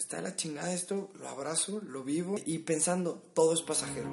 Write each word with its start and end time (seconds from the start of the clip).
está 0.00 0.16
de 0.16 0.22
la 0.22 0.34
chingada 0.34 0.72
esto, 0.72 1.10
lo 1.18 1.28
abrazo, 1.28 1.78
lo 1.82 2.02
vivo 2.02 2.36
y 2.46 2.60
pensando, 2.60 3.22
todo 3.34 3.52
es 3.52 3.60
pasajero. 3.60 4.08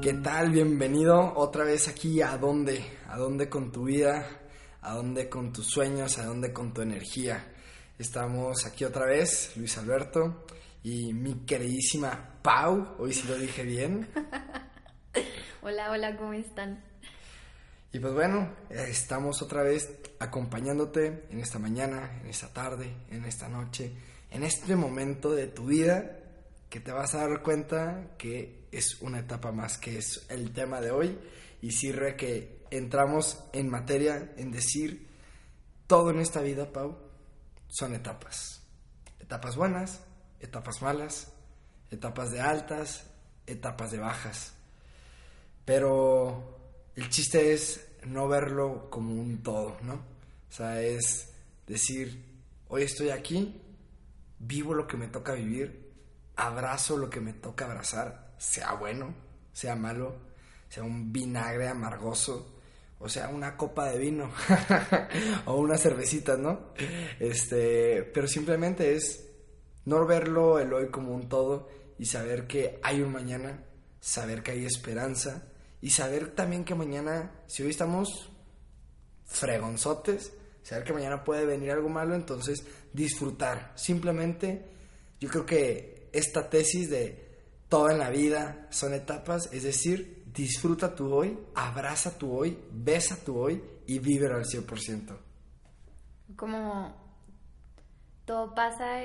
¿Qué 0.00 0.14
tal? 0.22 0.52
Bienvenido 0.52 1.32
otra 1.34 1.64
vez 1.64 1.88
aquí 1.88 2.22
a 2.22 2.38
dónde, 2.38 2.84
a 3.08 3.18
dónde 3.18 3.48
con 3.48 3.72
tu 3.72 3.86
vida, 3.86 4.24
a 4.82 4.94
dónde 4.94 5.28
con 5.28 5.52
tus 5.52 5.66
sueños, 5.66 6.16
a 6.18 6.26
dónde 6.26 6.52
con 6.52 6.72
tu 6.72 6.80
energía. 6.80 7.52
Estamos 7.98 8.64
aquí 8.66 8.84
otra 8.84 9.04
vez, 9.04 9.50
Luis 9.56 9.76
Alberto 9.76 10.44
y 10.84 11.12
mi 11.12 11.44
queridísima 11.44 12.38
Pau, 12.40 12.94
hoy 13.00 13.12
sí 13.12 13.26
lo 13.26 13.36
dije 13.36 13.64
bien. 13.64 14.08
hola, 15.68 15.90
hola, 15.90 16.16
¿cómo 16.16 16.32
están? 16.32 16.82
Y 17.92 17.98
pues 17.98 18.14
bueno, 18.14 18.54
estamos 18.70 19.42
otra 19.42 19.62
vez 19.62 20.00
acompañándote 20.18 21.26
en 21.28 21.40
esta 21.40 21.58
mañana, 21.58 22.20
en 22.22 22.30
esta 22.30 22.50
tarde, 22.50 22.90
en 23.10 23.26
esta 23.26 23.50
noche, 23.50 23.92
en 24.30 24.44
este 24.44 24.76
momento 24.76 25.30
de 25.30 25.48
tu 25.48 25.66
vida 25.66 26.20
que 26.70 26.80
te 26.80 26.90
vas 26.90 27.14
a 27.14 27.28
dar 27.28 27.42
cuenta 27.42 28.14
que 28.16 28.66
es 28.72 29.02
una 29.02 29.18
etapa 29.18 29.52
más, 29.52 29.76
que 29.76 29.98
es 29.98 30.24
el 30.30 30.52
tema 30.54 30.80
de 30.80 30.90
hoy 30.90 31.18
y 31.60 31.70
sirve 31.70 32.16
que 32.16 32.64
entramos 32.70 33.44
en 33.52 33.68
materia 33.68 34.32
en 34.38 34.50
decir 34.50 35.06
todo 35.86 36.10
en 36.10 36.20
esta 36.20 36.40
vida, 36.40 36.72
Pau, 36.72 36.96
son 37.68 37.94
etapas. 37.94 38.62
Etapas 39.20 39.54
buenas, 39.54 40.00
etapas 40.40 40.80
malas, 40.80 41.30
etapas 41.90 42.30
de 42.30 42.40
altas, 42.40 43.10
etapas 43.46 43.90
de 43.90 43.98
bajas. 43.98 44.57
Pero 45.68 46.90
el 46.96 47.10
chiste 47.10 47.52
es 47.52 47.88
no 48.06 48.26
verlo 48.26 48.88
como 48.88 49.12
un 49.12 49.42
todo, 49.42 49.76
¿no? 49.82 49.96
O 49.96 50.50
sea, 50.50 50.80
es 50.80 51.34
decir, 51.66 52.24
hoy 52.68 52.84
estoy 52.84 53.10
aquí, 53.10 53.60
vivo 54.38 54.72
lo 54.72 54.86
que 54.86 54.96
me 54.96 55.08
toca 55.08 55.34
vivir, 55.34 55.92
abrazo 56.36 56.96
lo 56.96 57.10
que 57.10 57.20
me 57.20 57.34
toca 57.34 57.66
abrazar, 57.66 58.32
sea 58.38 58.72
bueno, 58.72 59.14
sea 59.52 59.76
malo, 59.76 60.16
sea 60.70 60.84
un 60.84 61.12
vinagre 61.12 61.68
amargoso, 61.68 62.62
o 62.98 63.10
sea, 63.10 63.28
una 63.28 63.58
copa 63.58 63.90
de 63.90 63.98
vino 63.98 64.30
o 65.44 65.56
una 65.56 65.76
cervecita, 65.76 66.38
¿no? 66.38 66.72
Este, 67.20 68.04
pero 68.14 68.26
simplemente 68.26 68.94
es 68.94 69.28
no 69.84 70.06
verlo 70.06 70.60
el 70.60 70.72
hoy 70.72 70.88
como 70.88 71.14
un 71.14 71.28
todo 71.28 71.68
y 71.98 72.06
saber 72.06 72.46
que 72.46 72.80
hay 72.82 73.02
un 73.02 73.12
mañana, 73.12 73.64
saber 74.00 74.42
que 74.42 74.52
hay 74.52 74.64
esperanza 74.64 75.52
y 75.80 75.90
saber 75.90 76.34
también 76.34 76.64
que 76.64 76.74
mañana, 76.74 77.30
si 77.46 77.62
hoy 77.62 77.70
estamos 77.70 78.30
fregonzotes, 79.24 80.32
saber 80.62 80.84
que 80.84 80.92
mañana 80.92 81.24
puede 81.24 81.46
venir 81.46 81.70
algo 81.70 81.88
malo, 81.88 82.14
entonces 82.14 82.64
disfrutar. 82.92 83.72
Simplemente, 83.76 84.66
yo 85.20 85.28
creo 85.28 85.46
que 85.46 86.10
esta 86.12 86.48
tesis 86.48 86.90
de 86.90 87.28
todo 87.68 87.90
en 87.90 87.98
la 87.98 88.10
vida 88.10 88.66
son 88.70 88.94
etapas, 88.94 89.48
es 89.52 89.62
decir, 89.62 90.24
disfruta 90.32 90.94
tu 90.94 91.12
hoy, 91.12 91.38
abraza 91.54 92.16
tu 92.16 92.32
hoy, 92.32 92.58
besa 92.72 93.16
tu 93.16 93.38
hoy 93.38 93.62
y 93.86 93.98
vive 93.98 94.26
al 94.26 94.44
100%. 94.44 95.16
Como 96.36 96.94
todo 98.24 98.54
pasa 98.54 99.02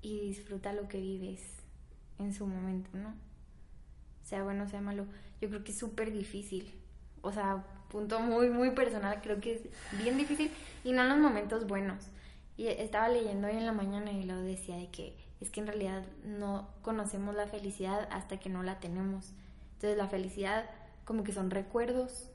y 0.00 0.20
disfruta 0.20 0.72
lo 0.72 0.88
que 0.88 0.98
vives 0.98 1.40
en 2.18 2.32
su 2.32 2.46
momento, 2.46 2.90
¿no? 2.94 3.14
Sea 4.22 4.42
bueno, 4.42 4.68
sea 4.68 4.80
malo. 4.80 5.06
Yo 5.44 5.50
creo 5.50 5.62
que 5.62 5.72
es 5.72 5.78
súper 5.78 6.10
difícil. 6.10 6.72
O 7.20 7.30
sea, 7.30 7.62
punto 7.90 8.18
muy, 8.18 8.48
muy 8.48 8.70
personal, 8.70 9.20
creo 9.22 9.42
que 9.42 9.56
es 9.56 9.62
bien 10.02 10.16
difícil 10.16 10.50
y 10.84 10.92
no 10.92 11.02
en 11.02 11.10
los 11.10 11.18
momentos 11.18 11.66
buenos. 11.66 12.06
Y 12.56 12.68
estaba 12.68 13.10
leyendo 13.10 13.48
hoy 13.48 13.58
en 13.58 13.66
la 13.66 13.72
mañana 13.72 14.10
y 14.10 14.24
lo 14.24 14.40
decía 14.40 14.76
de 14.76 14.88
que 14.88 15.14
es 15.42 15.50
que 15.50 15.60
en 15.60 15.66
realidad 15.66 16.02
no 16.24 16.66
conocemos 16.80 17.34
la 17.34 17.46
felicidad 17.46 18.08
hasta 18.10 18.40
que 18.40 18.48
no 18.48 18.62
la 18.62 18.80
tenemos. 18.80 19.34
Entonces 19.74 19.98
la 19.98 20.08
felicidad 20.08 20.64
como 21.04 21.24
que 21.24 21.32
son 21.32 21.50
recuerdos, 21.50 22.30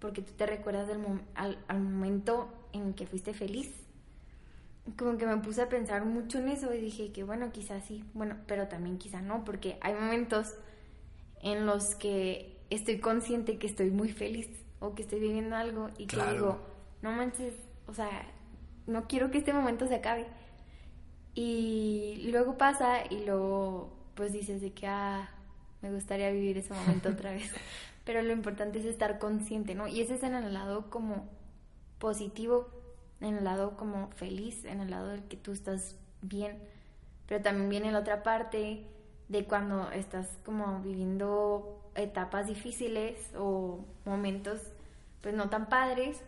porque 0.00 0.20
tú 0.20 0.34
te 0.34 0.44
recuerdas 0.44 0.86
del 0.86 1.00
al, 1.34 1.56
al 1.66 1.80
momento 1.80 2.52
en 2.74 2.92
que 2.92 3.06
fuiste 3.06 3.32
feliz 3.32 3.72
como 4.98 5.16
que 5.16 5.26
me 5.26 5.38
puse 5.38 5.62
a 5.62 5.68
pensar 5.70 6.04
mucho 6.04 6.38
en 6.38 6.48
eso 6.48 6.74
y 6.74 6.80
dije 6.80 7.10
que 7.10 7.22
bueno, 7.22 7.52
quizás 7.52 7.84
sí, 7.86 8.04
bueno, 8.12 8.36
pero 8.46 8.68
también 8.68 8.98
quizá 8.98 9.22
no, 9.22 9.44
porque 9.44 9.78
hay 9.80 9.94
momentos 9.94 10.54
en 11.42 11.66
los 11.66 11.94
que 11.94 12.49
estoy 12.70 12.98
consciente 12.98 13.58
que 13.58 13.66
estoy 13.66 13.90
muy 13.90 14.10
feliz 14.10 14.48
o 14.78 14.94
que 14.94 15.02
estoy 15.02 15.20
viviendo 15.20 15.56
algo 15.56 15.90
y 15.98 16.06
que 16.06 16.16
digo, 16.32 16.58
no 17.02 17.12
manches, 17.12 17.54
o 17.86 17.94
sea, 17.94 18.10
no 18.86 19.06
quiero 19.06 19.30
que 19.30 19.38
este 19.38 19.52
momento 19.52 19.86
se 19.86 19.96
acabe. 19.96 20.26
Y 21.34 22.28
luego 22.32 22.58
pasa 22.58 23.04
y 23.08 23.24
luego 23.24 23.96
pues 24.14 24.32
dices 24.32 24.60
de 24.60 24.72
que, 24.72 24.86
ah, 24.86 25.30
me 25.82 25.92
gustaría 25.92 26.30
vivir 26.30 26.58
ese 26.58 26.74
momento 26.74 27.08
otra 27.12 27.32
vez. 27.32 27.50
Pero 28.04 28.22
lo 28.22 28.32
importante 28.32 28.78
es 28.78 28.86
estar 28.86 29.18
consciente, 29.18 29.74
¿no? 29.74 29.86
Y 29.86 30.00
ese 30.00 30.14
es 30.14 30.22
en 30.22 30.34
el 30.34 30.52
lado 30.52 30.90
como 30.90 31.28
positivo 31.98 32.80
en 33.20 33.36
el 33.36 33.44
lado 33.44 33.76
como 33.76 34.08
feliz, 34.12 34.64
en 34.64 34.80
el 34.80 34.90
lado 34.90 35.08
del 35.08 35.24
que 35.24 35.36
tú 35.36 35.52
estás 35.52 35.96
bien, 36.22 36.58
pero 37.26 37.42
también 37.42 37.68
viene 37.68 37.92
la 37.92 38.00
otra 38.00 38.22
parte 38.22 38.86
de 39.28 39.44
cuando 39.44 39.90
estás 39.92 40.38
como 40.44 40.80
viviendo 40.80 41.79
etapas 42.02 42.46
difíciles 42.46 43.16
o 43.36 43.84
momentos 44.04 44.60
pues 45.20 45.34
no 45.34 45.50
tan 45.50 45.68
padres, 45.68 46.22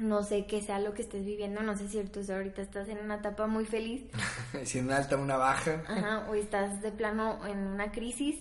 no 0.00 0.22
sé 0.22 0.46
qué 0.46 0.60
sea 0.60 0.80
lo 0.80 0.94
que 0.94 1.02
estés 1.02 1.24
viviendo, 1.24 1.62
no 1.62 1.76
sé 1.76 1.88
si 1.88 2.02
tú 2.04 2.20
ahorita 2.32 2.62
estás 2.62 2.88
en 2.88 2.98
una 2.98 3.16
etapa 3.16 3.46
muy 3.46 3.64
feliz. 3.64 4.04
si 4.64 4.80
una 4.80 4.96
alta, 4.96 5.16
una 5.16 5.36
baja. 5.36 5.82
Ajá, 5.86 6.26
o 6.28 6.34
estás 6.34 6.82
de 6.82 6.90
plano 6.90 7.46
en 7.46 7.58
una 7.58 7.92
crisis, 7.92 8.40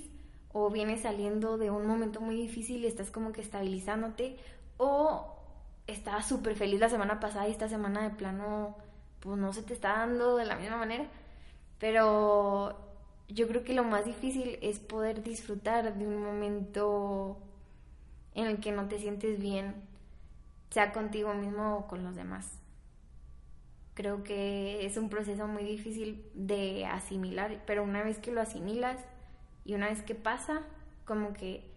o 0.52 0.70
vienes 0.70 1.02
saliendo 1.02 1.58
de 1.58 1.70
un 1.70 1.86
momento 1.86 2.22
muy 2.22 2.36
difícil 2.36 2.84
y 2.84 2.88
estás 2.88 3.12
como 3.12 3.32
que 3.32 3.42
estabilizándote, 3.42 4.38
o 4.78 5.36
estaba 5.86 6.22
súper 6.24 6.56
feliz 6.56 6.80
la 6.80 6.90
semana 6.90 7.20
pasada 7.20 7.48
y 7.48 7.52
esta 7.52 7.70
semana 7.70 8.04
de 8.04 8.16
plano, 8.16 8.78
pues 9.20 9.38
no 9.38 9.54
se 9.54 9.62
te 9.62 9.74
está 9.74 9.98
dando 9.98 10.38
de 10.38 10.46
la 10.46 10.56
misma 10.56 10.78
manera. 10.78 11.06
Pero 11.78 12.93
yo 13.30 13.48
creo 13.48 13.64
que 13.64 13.74
lo 13.74 13.84
más 13.84 14.06
difícil 14.06 14.58
es 14.62 14.80
poder 14.80 15.24
disfrutar 15.24 15.98
de 15.98 16.08
un 16.08 16.22
momento 16.22 17.38
en 18.36 18.48
el 18.48 18.60
que 18.60 18.72
no 18.72 18.88
te 18.88 19.00
sientes 19.00 19.40
bien, 19.40 19.76
sea 20.70 20.92
contigo 20.92 21.34
mismo 21.34 21.78
o 21.78 21.88
con 21.88 22.04
los 22.04 22.16
demás. 22.16 22.60
Creo 23.94 24.24
que 24.24 24.86
es 24.86 24.98
un 24.98 25.10
proceso 25.10 25.48
muy 25.48 25.64
difícil 25.64 26.26
de 26.34 26.86
asimilar, 26.86 27.64
pero 27.66 27.84
una 27.84 28.04
vez 28.04 28.18
que 28.18 28.32
lo 28.32 28.42
asimilas 28.42 28.98
y 29.66 29.76
una 29.76 29.88
vez 29.88 30.02
que 30.02 30.16
pasa, 30.16 30.64
como 31.06 31.34
que 31.34 31.72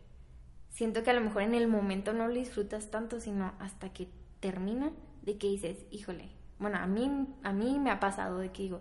siento 0.71 1.03
que 1.03 1.11
a 1.11 1.15
lo 1.15 1.21
mejor 1.21 1.43
en 1.43 1.55
el 1.55 1.69
momento 1.69 2.13
no 2.13 2.27
lo 2.27 2.35
disfrutas 2.35 2.91
tanto, 2.91 3.21
sino 3.21 3.53
hasta 3.59 3.93
que 3.93 4.09
termina, 4.41 4.93
de 5.23 5.37
que 5.37 5.49
dices, 5.49 5.85
híjole, 5.91 6.31
bueno, 6.59 6.79
a 6.79 6.87
mí, 6.87 7.29
a 7.43 7.53
mí 7.53 7.79
me 7.79 7.91
ha 7.91 8.01
pasado 8.01 8.39
de 8.39 8.51
que 8.51 8.63
digo, 8.63 8.81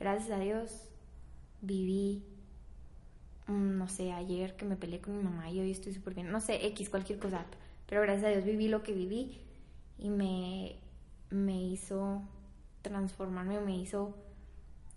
gracias 0.00 0.30
a 0.30 0.38
Dios 0.38 0.88
viví, 1.64 2.22
no 3.48 3.88
sé, 3.88 4.12
ayer 4.12 4.56
que 4.56 4.64
me 4.64 4.76
peleé 4.76 5.00
con 5.00 5.16
mi 5.16 5.22
mamá 5.22 5.50
y 5.50 5.60
hoy 5.60 5.70
estoy 5.70 5.92
súper 5.92 6.14
bien, 6.14 6.30
no 6.30 6.40
sé, 6.40 6.66
X, 6.66 6.88
cualquier 6.88 7.18
cosa, 7.18 7.44
pero 7.88 8.02
gracias 8.02 8.26
a 8.26 8.30
Dios 8.30 8.44
viví 8.44 8.68
lo 8.68 8.82
que 8.82 8.92
viví 8.92 9.40
y 9.98 10.10
me, 10.10 10.76
me 11.30 11.60
hizo 11.62 12.22
transformarme, 12.82 13.60
me 13.60 13.76
hizo 13.76 14.14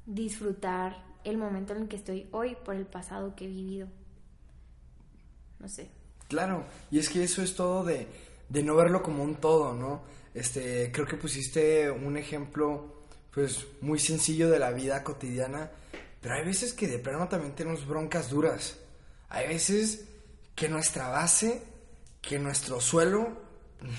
disfrutar 0.05 1.03
el 1.23 1.37
momento 1.37 1.73
en 1.73 1.83
el 1.83 1.87
que 1.87 1.97
estoy 1.97 2.27
hoy 2.31 2.55
por 2.63 2.75
el 2.75 2.85
pasado 2.85 3.35
que 3.35 3.45
he 3.45 3.47
vivido. 3.47 3.87
No 5.59 5.67
sé. 5.67 5.89
Claro, 6.27 6.65
y 6.91 6.99
es 6.99 7.09
que 7.09 7.23
eso 7.23 7.41
es 7.41 7.55
todo 7.55 7.83
de, 7.83 8.07
de 8.49 8.63
no 8.63 8.75
verlo 8.75 9.01
como 9.01 9.23
un 9.23 9.35
todo, 9.35 9.73
¿no? 9.73 10.01
Este, 10.33 10.91
creo 10.91 11.07
que 11.07 11.17
pusiste 11.17 11.89
un 11.89 12.17
ejemplo, 12.17 13.05
pues, 13.31 13.65
muy 13.81 13.99
sencillo 13.99 14.49
de 14.49 14.59
la 14.59 14.71
vida 14.71 15.03
cotidiana, 15.03 15.71
pero 16.21 16.35
hay 16.35 16.45
veces 16.45 16.73
que 16.73 16.87
de 16.87 16.99
plano 16.99 17.27
también 17.27 17.55
tenemos 17.55 17.87
broncas 17.87 18.29
duras. 18.29 18.77
Hay 19.29 19.47
veces 19.47 20.05
que 20.55 20.69
nuestra 20.69 21.09
base, 21.09 21.61
que 22.21 22.39
nuestro 22.39 22.81
suelo, 22.81 23.41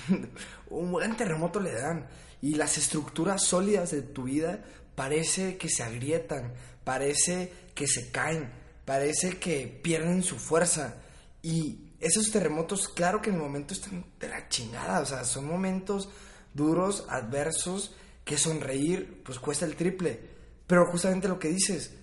un 0.69 0.91
buen 0.91 1.15
terremoto 1.15 1.59
le 1.59 1.71
dan. 1.71 2.07
Y 2.41 2.55
las 2.55 2.77
estructuras 2.77 3.43
sólidas 3.43 3.91
de 3.91 4.01
tu 4.01 4.23
vida 4.23 4.63
parece 4.95 5.57
que 5.57 5.69
se 5.69 5.83
agrietan, 5.83 6.53
parece 6.83 7.51
que 7.75 7.87
se 7.87 8.11
caen, 8.11 8.51
parece 8.85 9.39
que 9.39 9.67
pierden 9.67 10.23
su 10.23 10.37
fuerza. 10.37 10.95
Y 11.41 11.93
esos 11.99 12.31
terremotos, 12.31 12.87
claro 12.89 13.21
que 13.21 13.29
en 13.29 13.37
el 13.37 13.41
momento 13.41 13.73
están 13.73 14.05
de 14.19 14.29
la 14.29 14.47
chingada, 14.49 15.01
o 15.01 15.05
sea, 15.05 15.23
son 15.23 15.45
momentos 15.45 16.09
duros, 16.53 17.05
adversos, 17.09 17.95
que 18.23 18.37
sonreír, 18.37 19.21
pues 19.23 19.39
cuesta 19.39 19.65
el 19.65 19.75
triple. 19.75 20.19
Pero 20.67 20.85
justamente 20.91 21.27
lo 21.27 21.39
que 21.39 21.49
dices, 21.49 21.93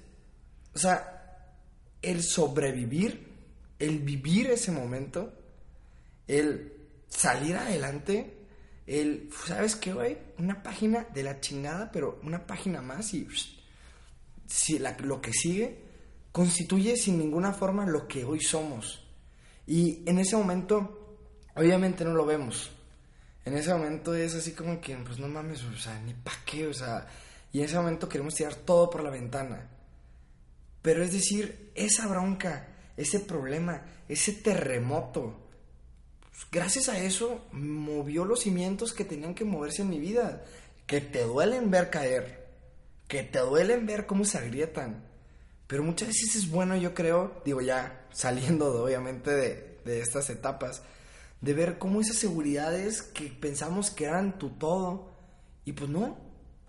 o 0.77 0.79
sea, 0.79 1.55
el 2.03 2.23
sobrevivir, 2.23 3.33
el 3.79 4.01
vivir 4.01 4.51
ese 4.51 4.71
momento, 4.71 5.33
el 6.27 6.71
salir 7.09 7.57
adelante, 7.57 8.37
el, 8.87 9.31
¿sabes 9.47 9.75
qué, 9.75 9.95
güey? 9.95 10.19
Una 10.37 10.63
página 10.63 11.07
de 11.15 11.23
la 11.23 11.41
chingada, 11.41 11.91
pero 11.91 12.21
una 12.23 12.47
página 12.47 12.83
más 12.83 13.15
y 13.15 13.27
si 14.47 14.79
lo 14.79 15.23
que 15.23 15.33
sigue 15.33 15.83
constituye 16.31 16.95
sin 16.99 17.19
ninguna 17.19 17.55
forma 17.55 17.87
lo 17.87 18.07
que 18.07 18.23
hoy 18.23 18.41
somos. 18.41 19.03
Y 19.67 20.03
en 20.05 20.19
ese 20.19 20.37
momento, 20.37 21.17
obviamente 21.55 22.05
no 22.05 22.13
lo 22.13 22.27
vemos. 22.27 22.71
En 23.47 23.57
ese 23.57 23.73
momento 23.73 24.15
es 24.15 24.35
así 24.35 24.53
como 24.53 24.79
que, 24.79 24.95
pues 24.99 25.19
no 25.19 25.27
mames, 25.27 25.65
o 25.65 25.75
sea, 25.79 25.99
ni 26.01 26.13
pa' 26.13 26.45
qué, 26.45 26.67
o 26.67 26.75
sea, 26.75 27.07
y 27.51 27.61
en 27.61 27.65
ese 27.65 27.77
momento 27.77 28.11
queremos 28.11 28.35
tirar 28.35 28.55
todo 28.57 28.91
por 28.91 29.03
la 29.03 29.09
ventana. 29.09 29.71
Pero 30.87 31.03
es 31.03 31.11
decir, 31.11 31.73
esa 31.75 32.07
bronca, 32.07 32.69
ese 32.97 33.19
problema, 33.19 33.83
ese 34.09 34.31
terremoto, 34.31 35.37
pues, 36.31 36.47
gracias 36.53 36.89
a 36.89 37.01
eso 37.01 37.45
movió 37.51 38.25
los 38.25 38.43
cimientos 38.43 38.93
que 38.93 39.05
tenían 39.05 39.35
que 39.35 39.45
moverse 39.45 39.83
en 39.83 39.91
mi 39.91 39.99
vida, 39.99 40.45
que 40.87 41.01
te 41.01 41.25
duelen 41.25 41.73
ver 41.73 41.91
caer, 41.91 42.47
que 43.09 43.25
te 43.25 43.41
duelen 43.41 43.85
ver 43.85 44.07
cómo 44.07 44.25
se 44.25 44.39
agrietan. 44.39 45.03
Pero 45.67 45.83
muchas 45.83 46.07
veces 46.07 46.37
es 46.37 46.49
bueno, 46.49 46.77
yo 46.77 46.95
creo, 46.95 47.43
digo 47.45 47.61
ya 47.63 48.07
saliendo 48.13 48.73
de, 48.73 48.79
obviamente 48.79 49.33
de, 49.33 49.79
de 49.85 50.01
estas 50.01 50.31
etapas, 50.31 50.85
de 51.41 51.53
ver 51.53 51.79
cómo 51.79 52.01
esas 52.01 52.19
seguridades 52.19 53.03
que 53.03 53.25
pensamos 53.25 53.91
que 53.91 54.05
eran 54.05 54.39
tu 54.39 54.51
todo, 54.51 55.11
y 55.65 55.73
pues 55.73 55.91
no, 55.91 56.17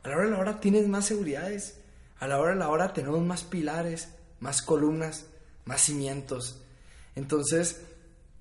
a 0.01 0.09
la 0.09 0.15
hora 0.15 0.25
de 0.25 0.31
la 0.31 0.39
hora 0.39 0.59
tienes 0.59 0.87
más 0.87 1.05
seguridades. 1.05 1.76
A 2.19 2.27
la 2.27 2.39
hora 2.39 2.53
de 2.53 2.59
la 2.59 2.69
hora 2.69 2.93
tenemos 2.93 3.21
más 3.21 3.43
pilares, 3.43 4.09
más 4.39 4.61
columnas, 4.61 5.25
más 5.65 5.81
cimientos. 5.81 6.61
Entonces, 7.15 7.81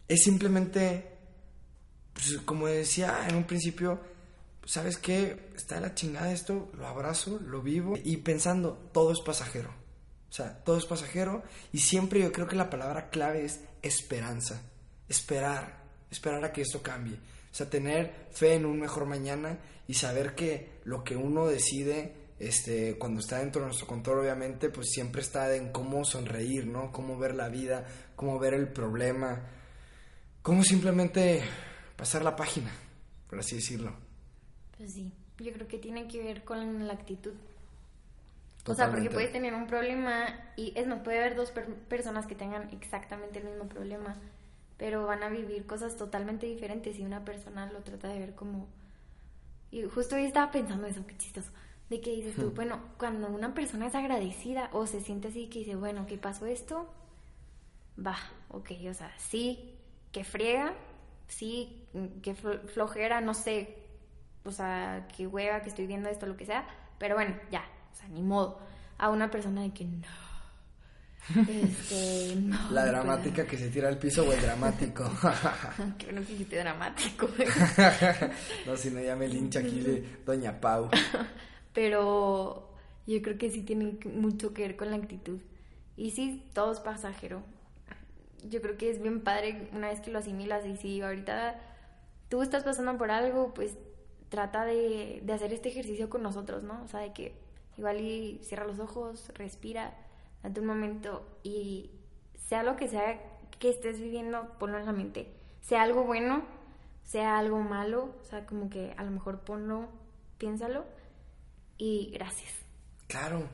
es 0.09 0.23
simplemente, 0.23 1.11
pues, 2.13 2.39
como 2.45 2.67
decía 2.67 3.27
en 3.29 3.37
un 3.37 3.45
principio, 3.45 4.01
¿sabes 4.65 4.99
qué? 4.99 5.51
Está 5.57 5.81
la 5.81 5.95
chingada 5.95 6.33
esto, 6.33 6.71
lo 6.75 6.87
abrazo, 6.87 7.39
lo 7.45 7.63
vivo 7.63 7.95
y 8.03 8.19
pensando, 8.19 8.73
todo 8.93 9.13
es 9.13 9.21
pasajero. 9.21 9.71
O 10.29 10.33
sea, 10.33 10.63
todo 10.65 10.77
es 10.77 10.87
pasajero 10.87 11.43
y 11.73 11.79
siempre 11.79 12.21
yo 12.21 12.33
creo 12.33 12.47
que 12.47 12.57
la 12.57 12.71
palabra 12.71 13.11
clave 13.11 13.45
es 13.45 13.61
esperanza. 13.83 14.61
Esperar, 15.09 15.83
esperar 16.11 16.45
a 16.45 16.53
que 16.53 16.63
esto 16.63 16.83
cambie. 16.83 17.15
O 17.15 17.55
sea, 17.55 17.71
tener 17.71 18.29
fe 18.33 18.55
en 18.55 18.67
un 18.67 18.79
mejor 18.79 19.07
mañana 19.07 19.59
y 19.89 19.95
saber 19.95 20.35
que 20.35 20.81
lo 20.85 21.05
que 21.05 21.17
uno 21.17 21.47
decide 21.47 22.26
este, 22.39 22.99
cuando 22.99 23.21
está 23.21 23.39
dentro 23.39 23.61
de 23.61 23.69
nuestro 23.69 23.87
control, 23.87 24.21
obviamente, 24.21 24.69
pues 24.71 24.89
siempre 24.91 25.23
está 25.23 25.55
en 25.55 25.73
cómo 25.73 26.05
sonreír, 26.05 26.67
¿no? 26.67 26.93
Cómo 26.93 27.19
ver 27.19 27.35
la 27.35 27.49
vida, 27.49 27.87
cómo 28.15 28.39
ver 28.39 28.55
el 28.55 28.69
problema, 28.69 29.43
cómo 30.43 30.63
simplemente 30.63 31.43
pasar 31.97 32.23
la 32.23 32.37
página, 32.37 32.71
por 33.29 33.39
así 33.39 33.57
decirlo. 33.57 33.95
Pues 34.77 34.93
sí, 34.93 35.13
yo 35.39 35.53
creo 35.53 35.67
que 35.67 35.79
tiene 35.79 36.09
que 36.09 36.23
ver 36.23 36.45
con 36.45 36.87
la 36.87 36.93
actitud. 36.93 37.35
O 38.69 38.75
sea, 38.75 38.91
porque 38.91 39.11
puedes 39.11 39.31
tener 39.31 39.55
un 39.55 39.69
problema 39.69 40.27
y 40.57 40.73
es 40.75 40.89
más, 40.89 41.01
puede 41.03 41.21
haber 41.21 41.37
dos 41.37 41.53
personas 41.89 42.27
que 42.27 42.35
tengan 42.35 42.69
exactamente 42.71 43.39
el 43.39 43.45
mismo 43.45 43.69
problema, 43.69 44.17
pero 44.77 45.07
van 45.07 45.23
a 45.23 45.29
vivir 45.29 45.67
cosas 45.67 45.97
totalmente 45.97 46.47
diferentes 46.47 46.99
y 46.99 47.05
una 47.05 47.25
persona 47.25 47.71
lo 47.73 47.83
trata 47.83 48.09
de 48.09 48.19
ver 48.19 48.35
como 48.35 48.67
y 49.71 49.83
justo 49.83 50.17
hoy 50.17 50.25
estaba 50.25 50.51
pensando 50.51 50.87
eso, 50.87 51.07
qué 51.07 51.17
chistoso. 51.17 51.51
De 51.89 52.01
que 52.01 52.11
dices 52.11 52.35
tú, 52.35 52.51
bueno, 52.51 52.81
cuando 52.99 53.29
una 53.29 53.55
persona 53.55 53.87
es 53.87 53.95
agradecida 53.95 54.71
o 54.73 54.87
se 54.87 55.01
siente 55.01 55.29
así, 55.29 55.47
que 55.47 55.61
dice, 55.61 55.77
bueno, 55.77 56.05
¿qué 56.07 56.19
pasó 56.19 56.47
esto? 56.47 56.93
Va, 58.05 58.17
ok, 58.49 58.73
o 58.91 58.95
sea, 58.95 59.13
sí, 59.19 59.79
que 60.11 60.25
friega, 60.25 60.75
sí, 61.29 61.87
que 62.23 62.35
flojera, 62.35 63.21
no 63.21 63.35
sé, 63.35 63.77
o 64.45 64.51
sea, 64.51 65.07
que 65.17 65.27
hueva, 65.27 65.63
que 65.63 65.69
estoy 65.69 65.87
viendo 65.87 66.09
esto, 66.09 66.27
lo 66.27 66.37
que 66.37 66.45
sea, 66.45 66.67
pero 66.99 67.15
bueno, 67.15 67.37
ya, 67.51 67.65
o 67.93 67.95
sea, 67.95 68.09
ni 68.09 68.23
modo. 68.23 68.59
A 68.99 69.11
una 69.11 69.31
persona 69.31 69.63
de 69.63 69.73
que 69.73 69.85
no, 69.85 70.09
este, 71.49 72.37
no. 72.37 72.71
La 72.71 72.87
dramática 72.87 73.45
que 73.45 73.59
se 73.59 73.69
tira 73.69 73.89
al 73.89 73.99
piso 73.99 74.25
o 74.25 74.33
el 74.33 74.41
dramático. 74.41 75.11
que 75.99 76.13
no 76.13 76.21
dijiste 76.21 76.57
dramático. 76.59 77.29
no, 78.67 78.77
si 78.77 78.91
no 78.91 79.01
ya 79.01 79.17
me 79.17 79.27
lincha 79.29 79.61
aquí 79.61 79.81
de 79.81 80.21
Doña 80.25 80.61
Pau. 80.61 80.89
Pero 81.77 82.71
yo 83.07 83.21
creo 83.21 83.37
que 83.37 83.51
sí 83.51 83.61
tiene 83.61 83.99
mucho 84.07 84.55
que 84.55 84.63
ver 84.63 84.77
con 84.77 84.91
la 84.91 84.97
actitud. 84.97 85.41
Y 85.95 86.13
sí, 86.13 86.43
todo 86.55 86.73
es 86.73 86.81
pasajero. 86.81 87.43
Yo 88.49 88.63
creo 88.63 88.79
que 88.79 88.89
es 88.89 89.03
bien 89.03 89.21
padre 89.21 89.69
una 89.75 89.89
vez 89.89 90.01
que 90.01 90.11
lo 90.11 90.19
asimilas 90.19 90.65
y 90.65 90.79
si 90.79 91.03
ahorita 91.03 91.61
tú 92.31 92.41
estás 92.41 92.65
pasando 92.65 92.97
por 92.97 93.11
algo, 93.11 93.53
pues 93.53 93.77
trata 94.31 94.65
de, 94.65 95.21
de 95.23 95.33
hacer 95.35 95.53
este 95.53 95.69
ejercicio 95.69 96.09
con 96.09 96.23
nosotros, 96.23 96.63
¿no? 96.63 96.83
O 96.83 96.89
sea, 96.89 97.01
de 97.01 97.13
que 97.13 97.35
igual 97.77 97.99
cierra 98.41 98.67
los 98.67 98.79
ojos, 98.79 99.31
respira 99.35 99.93
ante 100.43 100.61
un 100.61 100.67
momento 100.67 101.29
y 101.43 101.91
sea 102.49 102.63
lo 102.63 102.77
que 102.77 102.89
sea 102.89 103.21
que 103.59 103.69
estés 103.69 104.01
viviendo, 104.01 104.49
ponlo 104.59 104.79
en 104.79 104.87
la 104.87 104.93
mente. 104.93 105.31
Sea 105.61 105.83
algo 105.83 106.05
bueno, 106.05 106.43
sea 107.05 107.37
algo 107.37 107.59
malo, 107.59 108.15
o 108.23 108.25
sea, 108.25 108.47
como 108.47 108.71
que 108.71 108.95
a 108.97 109.05
lo 109.05 109.11
mejor 109.11 109.41
ponlo, 109.41 109.89
piénsalo 110.39 110.97
y 111.79 112.11
gracias. 112.13 112.51
Claro. 113.07 113.49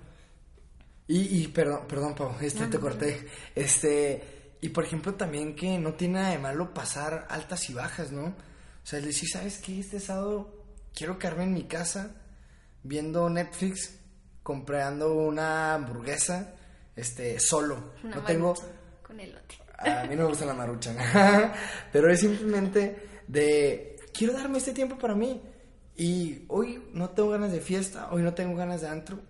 Y, 1.07 1.43
y 1.43 1.49
perdón, 1.49 1.87
perdón, 1.89 2.15
Pau, 2.15 2.35
este 2.41 2.67
te 2.67 2.79
corté. 2.79 3.27
Este, 3.55 4.57
y 4.61 4.69
por 4.71 4.85
ejemplo 4.85 5.15
también 5.15 5.55
que 5.55 5.79
no 5.79 5.95
tiene 5.95 6.15
nada 6.15 6.31
de 6.31 6.39
malo 6.39 6.73
pasar 6.73 7.27
altas 7.29 7.69
y 7.69 7.75
bajas, 7.75 8.13
¿no? 8.13 8.27
O 8.27 8.87
sea, 8.87 9.01
decir, 9.01 9.29
¿sabes 9.29 9.59
qué? 9.59 9.81
Este 9.81 10.01
sábado 10.01 10.65
quiero 10.95 11.19
quedarme 11.19 11.45
en 11.45 11.55
mi 11.55 11.65
casa 11.65 12.17
viendo 12.83 13.29
Netflix, 13.29 13.99
comprando 14.43 15.15
una 15.15 15.75
hamburguesa 15.75 16.55
este, 16.97 17.39
solo. 17.39 17.95
no 18.03 18.23
tengo... 18.23 18.55
Con 19.03 19.21
elote. 19.21 19.57
A 19.79 20.05
mí 20.05 20.15
no 20.15 20.23
me 20.23 20.29
gusta 20.29 20.47
la 20.47 20.55
marucha. 20.55 20.95
Pero 21.93 22.11
es 22.11 22.21
simplemente 22.21 23.23
de, 23.27 23.97
quiero 24.13 24.33
darme 24.33 24.59
este 24.59 24.73
tiempo 24.73 24.97
para 24.97 25.15
mí. 25.15 25.43
Y 25.97 26.45
hoy 26.49 26.83
no 26.93 27.11
tengo 27.11 27.31
ganas 27.31 27.53
de 27.53 27.61
fiesta, 27.61 28.09
hoy 28.13 28.23
no 28.23 28.35
tengo 28.35 28.57
ganas 28.57 28.81
de 28.81 28.89
antro. 28.89 29.21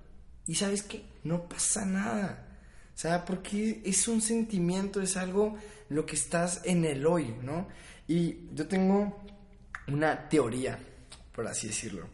Y 0.47 0.55
sabes 0.55 0.83
qué, 0.83 1.05
no 1.25 1.49
pasa 1.49 1.85
nada. 1.85 2.47
O 2.95 2.99
sea, 2.99 3.25
porque 3.25 3.83
es 3.85 4.07
un 4.09 4.21
sentimiento, 4.21 5.01
es 5.01 5.17
algo 5.17 5.57
lo 5.89 6.07
que 6.07 6.17
estás 6.17 6.61
en 6.65 6.85
el 6.85 7.07
hoy, 7.07 7.35
¿no? 7.43 7.69
Y 8.07 8.55
yo 8.55 8.67
tengo 8.67 9.23
una 9.89 10.29
teoría, 10.29 10.79
por 11.35 11.47
así 11.47 11.69
decirlo, 11.69 12.09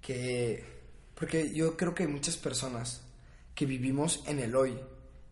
que, 0.00 0.64
porque 1.14 1.52
yo 1.52 1.76
creo 1.76 1.94
que 1.94 2.04
hay 2.04 2.08
muchas 2.08 2.36
personas 2.36 3.02
que 3.54 3.66
vivimos 3.66 4.22
en 4.26 4.38
el 4.38 4.54
hoy, 4.54 4.78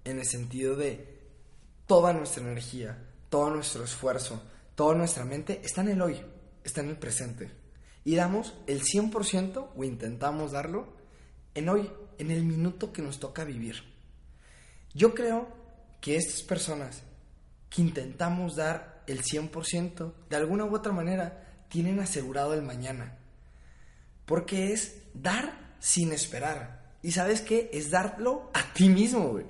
en 0.04 0.18
el 0.18 0.26
sentido 0.26 0.76
de 0.76 1.16
toda 1.86 2.12
nuestra 2.12 2.42
energía, 2.42 2.98
todo 3.28 3.50
nuestro 3.50 3.84
esfuerzo, 3.84 4.42
toda 4.74 4.94
nuestra 4.94 5.24
mente 5.24 5.60
está 5.64 5.80
en 5.82 5.88
el 5.88 6.02
hoy, 6.02 6.20
está 6.64 6.80
en 6.80 6.90
el 6.90 6.96
presente. 6.96 7.50
Y 8.06 8.14
damos 8.14 8.54
el 8.68 8.84
100% 8.84 9.70
o 9.74 9.84
intentamos 9.84 10.52
darlo 10.52 10.86
en 11.56 11.68
hoy, 11.68 11.90
en 12.18 12.30
el 12.30 12.44
minuto 12.44 12.92
que 12.92 13.02
nos 13.02 13.18
toca 13.18 13.42
vivir. 13.42 13.82
Yo 14.94 15.12
creo 15.12 15.48
que 16.00 16.14
estas 16.14 16.42
personas 16.42 17.02
que 17.68 17.82
intentamos 17.82 18.54
dar 18.54 19.02
el 19.08 19.24
100%, 19.24 20.12
de 20.30 20.36
alguna 20.36 20.66
u 20.66 20.76
otra 20.76 20.92
manera, 20.92 21.64
tienen 21.68 21.98
asegurado 21.98 22.54
el 22.54 22.62
mañana. 22.62 23.18
Porque 24.24 24.72
es 24.72 25.02
dar 25.12 25.74
sin 25.80 26.12
esperar. 26.12 26.94
Y 27.02 27.10
sabes 27.10 27.40
qué? 27.40 27.70
Es 27.72 27.90
darlo 27.90 28.52
a 28.54 28.72
ti 28.72 28.88
mismo, 28.88 29.30
güey. 29.30 29.46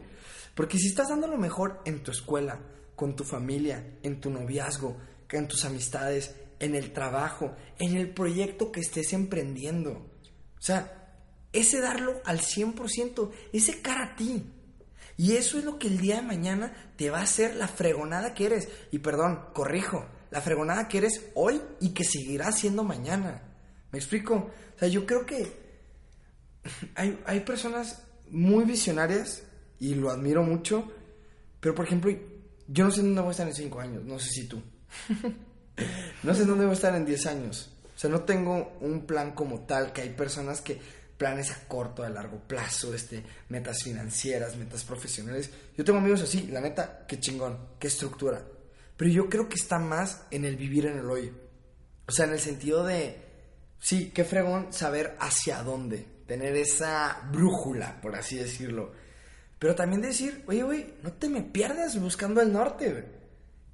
Porque 0.55 0.79
si 0.79 0.89
estás 0.89 1.11
dando 1.11 1.27
lo 1.27 1.37
mejor 1.37 1.83
en 1.85 2.03
tu 2.03 2.11
escuela, 2.11 2.59
con 2.95 3.17
tu 3.17 3.25
familia, 3.25 3.99
en 4.03 4.19
tu 4.19 4.31
noviazgo, 4.31 4.97
en 5.31 5.47
tus 5.47 5.67
amistades, 5.67 6.35
en 6.59 6.75
el 6.75 6.93
trabajo, 6.93 7.55
en 7.79 7.97
el 7.97 8.11
proyecto 8.11 8.73
que 8.73 8.81
estés 8.81 9.13
emprendiendo. 9.13 9.93
O 9.93 10.63
sea, 10.63 11.15
ese 11.53 11.81
darlo 11.81 12.21
al 12.25 12.41
100%, 12.41 13.31
ese 13.53 13.81
cara 13.83 14.05
a 14.05 14.17
ti. 14.17 14.45
Y 15.17 15.33
eso 15.33 15.59
es 15.59 15.65
lo 15.65 15.79
que 15.79 15.89
el 15.89 15.99
día 15.99 16.17
de 16.17 16.23
mañana 16.23 16.93
te 16.97 17.11
va 17.11 17.21
a 17.21 17.25
hacer 17.25 17.57
la 17.57 17.69
fregonada 17.69 18.35
que 18.35 18.47
eres. 18.47 18.69
Y 18.91 18.99
perdón, 18.99 19.47
corrijo, 19.55 20.07
la 20.31 20.41
fregonada 20.41 20.89
que 20.89 20.99
eres 20.99 21.31
hoy 21.35 21.61
y 21.81 21.91
que 21.91 22.05
seguirá 22.05 22.53
siendo 22.53 22.85
mañana. 22.85 23.43
¿Me 23.93 23.99
explico? 23.99 24.51
O 24.75 24.79
sea, 24.79 24.89
yo 24.89 25.07
creo 25.07 25.25
que 25.25 25.47
hay, 26.95 27.19
hay 27.25 27.41
personas 27.41 28.03
muy 28.29 28.65
visionarias 28.65 29.43
y 29.79 29.95
lo 29.95 30.11
admiro 30.11 30.43
mucho, 30.43 30.91
pero 31.61 31.75
por 31.75 31.87
ejemplo, 31.87 32.13
yo 32.69 32.85
no 32.85 32.91
sé 32.91 33.03
dónde 33.03 33.21
voy 33.21 33.29
a 33.29 33.31
estar 33.31 33.49
en 33.49 33.55
5 33.55 33.81
años, 33.81 34.05
no 34.05 34.19
sé 34.19 34.29
si 34.31 34.49
tú. 34.49 34.61
no 36.23 36.35
sé 36.35 36.45
dónde 36.45 36.64
voy 36.64 36.73
a 36.73 36.75
estar 36.75 36.95
en 36.95 37.04
10 37.04 37.26
años. 37.26 37.71
O 37.95 37.99
sea, 37.99 38.11
no 38.11 38.21
tengo 38.21 38.76
un 38.80 39.06
plan 39.06 39.33
como 39.33 39.61
tal, 39.61 39.92
que 39.92 40.02
hay 40.02 40.11
personas 40.11 40.61
que 40.61 40.78
planes 41.16 41.50
a 41.50 41.66
corto, 41.66 42.02
a 42.02 42.11
largo 42.11 42.38
plazo, 42.40 42.95
este, 42.95 43.23
metas 43.49 43.83
financieras, 43.83 44.56
metas 44.56 44.85
profesionales. 44.85 45.50
Yo 45.76 45.85
tengo 45.85 45.99
amigos 45.99 46.23
así, 46.23 46.49
la 46.49 46.61
neta, 46.61 47.06
qué 47.09 47.18
chingón, 47.18 47.59
qué 47.78 47.87
estructura. 47.87 48.42
Pero 48.97 49.11
yo 49.11 49.28
creo 49.28 49.49
que 49.49 49.56
está 49.56 49.78
más 49.78 50.23
en 50.30 50.45
el 50.45 50.56
vivir 50.56 50.87
en 50.87 50.99
el 50.99 51.11
hoy. 51.11 51.33
O 52.06 52.12
sea, 52.12 52.26
en 52.26 52.33
el 52.33 52.40
sentido 52.40 52.85
de, 52.85 53.16
sí, 53.78 54.11
qué 54.14 54.25
fregón 54.25 54.73
saber 54.73 55.16
hacia 55.18 55.62
dónde, 55.62 56.06
tener 56.26 56.54
esa 56.56 57.28
brújula, 57.33 58.00
por 58.00 58.14
así 58.14 58.37
decirlo. 58.37 58.92
Pero 59.59 59.75
también 59.75 60.02
decir, 60.02 60.45
oye, 60.47 60.62
güey, 60.62 60.95
no 61.02 61.12
te 61.12 61.28
me 61.28 61.42
pierdas 61.42 61.99
buscando 62.00 62.40
el 62.40 62.52
norte, 62.52 62.90
güey. 62.90 63.04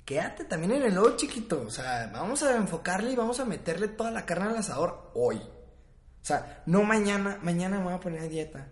Quédate 0.05 0.45
también 0.45 0.73
en 0.73 0.83
el 0.83 0.99
hoy, 0.99 1.17
chiquito. 1.17 1.63
O 1.67 1.71
sea, 1.71 2.11
vamos 2.13 2.43
a 2.43 2.57
enfocarle 2.57 3.13
y 3.13 3.17
vamos 3.17 3.39
a 3.41 3.45
meterle 3.45 3.89
toda 3.89 4.11
la 4.11 4.27
carne 4.27 4.51
al 4.51 4.57
asador 4.57 5.13
hoy. 5.15 5.37
O 5.37 6.25
sea, 6.25 6.63
no 6.67 6.83
mañana, 6.83 7.39
mañana 7.43 7.79
me 7.79 7.85
voy 7.85 7.95
a 7.95 8.01
poner 8.01 8.21
a 8.21 8.29
dieta. 8.29 8.69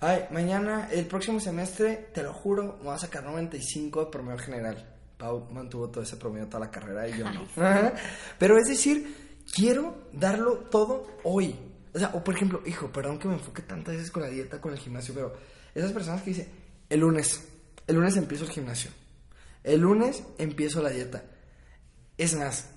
Ay, 0.00 0.26
mañana, 0.30 0.88
el 0.90 1.06
próximo 1.06 1.40
semestre, 1.40 2.10
te 2.14 2.22
lo 2.22 2.32
juro, 2.32 2.76
me 2.78 2.84
voy 2.84 2.94
a 2.94 2.98
sacar 2.98 3.22
95 3.24 4.06
de 4.06 4.10
promedio 4.10 4.38
general. 4.38 4.96
Pau 5.18 5.50
mantuvo 5.50 5.90
todo 5.90 6.02
ese 6.02 6.16
promedio 6.16 6.46
toda 6.46 6.60
la 6.60 6.70
carrera 6.70 7.06
y 7.06 7.18
yo 7.18 7.30
no. 7.30 7.46
Pero 8.38 8.56
es 8.56 8.68
decir, 8.68 9.42
quiero 9.54 10.08
darlo 10.12 10.68
todo 10.70 11.06
hoy. 11.24 11.54
O 11.92 11.98
sea, 11.98 12.10
o 12.14 12.24
por 12.24 12.34
ejemplo, 12.34 12.62
hijo, 12.64 12.90
perdón 12.90 13.18
que 13.18 13.28
me 13.28 13.34
enfoque 13.34 13.62
tantas 13.62 13.96
veces 13.96 14.10
con 14.10 14.22
la 14.22 14.28
dieta, 14.28 14.60
con 14.60 14.72
el 14.72 14.78
gimnasio, 14.78 15.12
pero 15.12 15.34
esas 15.74 15.92
personas 15.92 16.22
que 16.22 16.30
dicen, 16.30 16.48
el 16.88 17.00
lunes, 17.00 17.48
el 17.86 17.96
lunes 17.96 18.16
empiezo 18.16 18.44
el 18.44 18.50
gimnasio, 18.50 18.90
el 19.64 19.80
lunes 19.80 20.22
empiezo 20.38 20.82
la 20.82 20.90
dieta. 20.90 21.24
Es 22.16 22.34
más, 22.34 22.68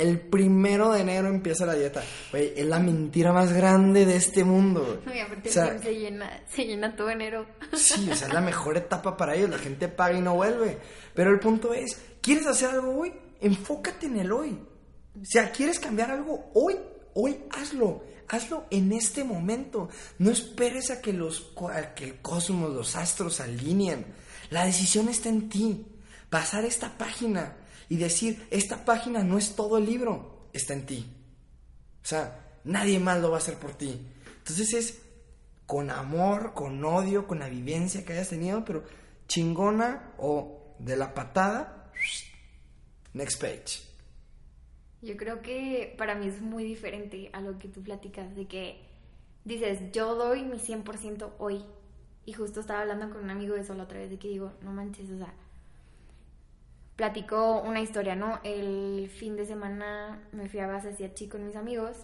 el 0.00 0.18
primero 0.18 0.92
de 0.92 1.00
enero 1.00 1.28
empieza 1.28 1.66
la 1.66 1.74
dieta. 1.74 2.02
Güey, 2.30 2.54
es 2.56 2.66
la 2.66 2.78
mentira 2.78 3.32
más 3.32 3.52
grande 3.52 4.06
de 4.06 4.16
este 4.16 4.44
mundo. 4.44 5.02
o 5.06 5.48
sea, 5.48 5.78
se 5.78 5.94
llena, 5.94 6.42
se 6.48 6.64
llena 6.64 6.96
todo 6.96 7.10
enero. 7.10 7.46
Sí, 7.74 8.08
o 8.10 8.14
sea, 8.14 8.28
es 8.28 8.34
la 8.34 8.40
mejor 8.52 8.76
etapa 8.76 9.16
para 9.16 9.34
ellos. 9.34 9.50
La 9.50 9.58
gente 9.58 9.88
paga 9.88 10.18
y 10.18 10.22
no 10.22 10.34
vuelve. 10.34 10.78
Pero 11.14 11.30
el 11.30 11.38
punto 11.38 11.74
es, 11.74 12.00
¿quieres 12.22 12.46
hacer 12.46 12.70
algo 12.70 12.98
hoy? 12.98 13.12
Enfócate 13.40 14.06
en 14.06 14.18
el 14.18 14.32
hoy. 14.32 14.58
O 15.16 15.24
sea, 15.24 15.50
¿quieres 15.52 15.78
cambiar 15.78 16.10
algo 16.10 16.50
hoy? 16.54 16.76
Hoy 17.14 17.38
hazlo. 17.50 18.04
Hazlo 18.28 18.66
en 18.70 18.92
este 18.92 19.24
momento. 19.24 19.88
No 20.18 20.30
esperes 20.30 20.90
a 20.90 21.02
que, 21.02 21.12
los, 21.12 21.52
a 21.74 21.94
que 21.94 22.04
el 22.04 22.20
cosmos, 22.20 22.72
los 22.72 22.96
astros 22.96 23.36
se 23.36 23.42
alineen. 23.42 24.06
La 24.50 24.64
decisión 24.64 25.08
está 25.08 25.28
en 25.28 25.48
ti. 25.48 25.86
Pasar 26.30 26.64
esta 26.64 26.96
página 26.96 27.56
y 27.88 27.96
decir, 27.96 28.46
esta 28.50 28.84
página 28.84 29.22
no 29.22 29.36
es 29.36 29.56
todo 29.56 29.76
el 29.76 29.84
libro, 29.84 30.48
está 30.52 30.72
en 30.72 30.86
ti. 30.86 31.06
O 32.02 32.06
sea, 32.06 32.60
nadie 32.64 32.98
más 32.98 33.20
lo 33.20 33.30
va 33.30 33.36
a 33.36 33.40
hacer 33.40 33.56
por 33.56 33.72
ti. 33.72 34.06
Entonces 34.38 34.72
es 34.72 35.02
con 35.66 35.90
amor, 35.90 36.54
con 36.54 36.84
odio, 36.84 37.26
con 37.26 37.40
la 37.40 37.48
vivencia 37.48 38.04
que 38.04 38.12
hayas 38.12 38.30
tenido, 38.30 38.64
pero 38.64 38.84
chingona 39.28 40.14
o 40.18 40.76
de 40.78 40.96
la 40.96 41.14
patada, 41.14 41.92
next 43.12 43.40
page. 43.40 43.90
Yo 45.02 45.16
creo 45.16 45.40
que 45.40 45.94
para 45.96 46.14
mí 46.14 46.26
es 46.26 46.40
muy 46.40 46.64
diferente 46.64 47.30
a 47.32 47.40
lo 47.40 47.58
que 47.58 47.68
tú 47.68 47.82
platicas, 47.82 48.34
de 48.34 48.46
que 48.46 48.82
dices, 49.44 49.92
yo 49.92 50.14
doy 50.14 50.42
mi 50.44 50.58
100% 50.58 51.32
hoy. 51.38 51.64
Y 52.26 52.32
justo 52.32 52.60
estaba 52.60 52.82
hablando 52.82 53.10
con 53.10 53.24
un 53.24 53.30
amigo 53.30 53.54
de 53.54 53.62
eso 53.62 53.74
la 53.74 53.84
otra 53.84 53.98
vez, 53.98 54.10
de 54.10 54.18
que 54.18 54.28
digo, 54.28 54.52
no 54.62 54.72
manches, 54.72 55.10
o 55.10 55.16
sea, 55.16 55.32
platicó 57.00 57.62
una 57.62 57.80
historia, 57.80 58.14
¿no? 58.14 58.40
El 58.44 59.08
fin 59.08 59.34
de 59.34 59.46
semana 59.46 60.20
me 60.32 60.50
fui 60.50 60.60
a 60.60 60.66
Basasiachi 60.66 61.28
con 61.28 61.46
mis 61.46 61.56
amigos 61.56 61.96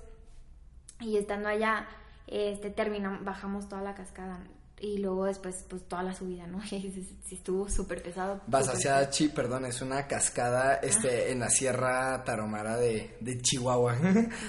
y 1.01 1.19
estando 1.19 1.51
allá, 1.51 1.87
este, 2.27 2.71
terminamos, 2.71 3.23
bajamos 3.23 3.69
toda 3.69 3.83
la 3.83 3.95
cascada 3.95 4.43
y 4.81 4.97
luego 4.97 5.27
después, 5.27 5.67
pues 5.69 5.87
toda 5.87 6.03
la 6.03 6.15
subida, 6.15 6.47
¿no? 6.47 6.63
Y 6.71 7.07
estuvo 7.31 7.69
súper 7.69 8.03
pesado. 8.03 8.41
Basasiachi, 8.47 9.29
perdón, 9.29 9.67
es 9.67 9.83
una 9.83 10.07
cascada 10.07 10.77
este, 10.77 11.31
en 11.31 11.41
la 11.41 11.51
Sierra 11.51 12.25
Taromara 12.25 12.79
de, 12.79 13.19
de 13.21 13.39
Chihuahua. 13.43 13.99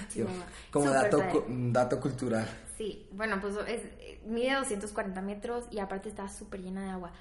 Como 0.72 0.90
dato, 0.90 1.20
dato 1.50 2.00
cultural. 2.00 2.48
Sí, 2.78 3.10
bueno, 3.12 3.42
pues 3.42 3.54
es, 3.68 3.82
mide 4.26 4.56
240 4.56 5.22
metros 5.22 5.66
y 5.72 5.80
aparte 5.80 6.08
está 6.08 6.30
súper 6.30 6.62
llena 6.62 6.86
de 6.86 6.92
agua. 6.92 7.12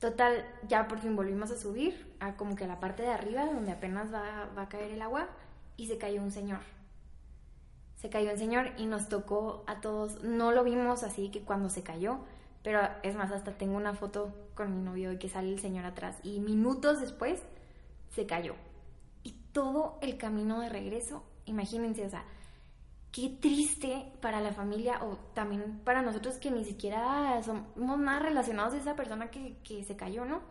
Total, 0.00 0.44
ya 0.68 0.88
por 0.88 0.98
fin 0.98 1.16
volvimos 1.16 1.50
a 1.50 1.56
subir 1.56 2.14
a 2.20 2.36
como 2.36 2.54
que 2.54 2.66
la 2.66 2.80
parte 2.80 3.02
de 3.02 3.08
arriba 3.08 3.46
donde 3.46 3.72
apenas 3.72 4.12
va, 4.12 4.50
a 4.56 4.68
caer 4.68 4.90
el 4.92 5.00
agua 5.00 5.28
y 5.76 5.86
se 5.86 5.96
cayó 5.96 6.22
un 6.22 6.30
señor. 6.30 6.60
Se 7.96 8.10
cayó 8.10 8.30
un 8.30 8.38
señor 8.38 8.72
y 8.76 8.86
nos 8.86 9.08
tocó 9.08 9.64
a 9.66 9.80
todos, 9.80 10.22
no 10.22 10.52
lo 10.52 10.64
vimos 10.64 11.02
así 11.02 11.30
que 11.30 11.40
cuando 11.40 11.70
se 11.70 11.82
cayó, 11.82 12.18
pero 12.62 12.80
es 13.02 13.16
más, 13.16 13.32
hasta 13.32 13.52
tengo 13.52 13.76
una 13.76 13.94
foto 13.94 14.34
con 14.54 14.74
mi 14.74 14.82
novio 14.82 15.10
de 15.10 15.18
que 15.18 15.30
sale 15.30 15.50
el 15.50 15.60
señor 15.60 15.86
atrás 15.86 16.18
y 16.22 16.40
minutos 16.40 17.00
después 17.00 17.40
se 18.14 18.26
cayó. 18.26 18.54
Y 19.22 19.32
todo 19.52 19.98
el 20.02 20.18
camino 20.18 20.60
de 20.60 20.68
regreso, 20.68 21.22
imagínense, 21.46 22.04
o 22.04 22.10
sea, 22.10 22.24
qué 23.16 23.30
triste 23.30 24.12
para 24.20 24.42
la 24.42 24.52
familia 24.52 25.02
o 25.02 25.16
también 25.32 25.80
para 25.84 26.02
nosotros 26.02 26.36
que 26.36 26.50
ni 26.50 26.66
siquiera 26.66 27.42
somos 27.42 27.98
más 27.98 28.20
relacionados 28.20 28.74
a 28.74 28.76
esa 28.76 28.94
persona 28.94 29.30
que, 29.30 29.56
que 29.64 29.82
se 29.84 29.96
cayó, 29.96 30.26
¿no? 30.26 30.42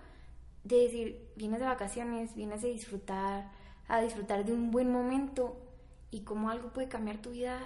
De 0.63 0.77
decir, 0.77 1.29
vienes 1.35 1.59
de 1.59 1.67
vacaciones, 1.67 2.33
vienes 2.33 2.63
a 2.63 2.67
disfrutar, 2.67 3.51
a 3.87 4.01
disfrutar 4.01 4.43
de 4.45 4.51
un 4.51 4.71
buen 4.71 4.91
momento 4.91 5.61
y 6.09 6.21
cómo 6.21 6.49
algo 6.49 6.73
puede 6.73 6.87
cambiar 6.87 7.19
tu 7.19 7.29
vida 7.29 7.59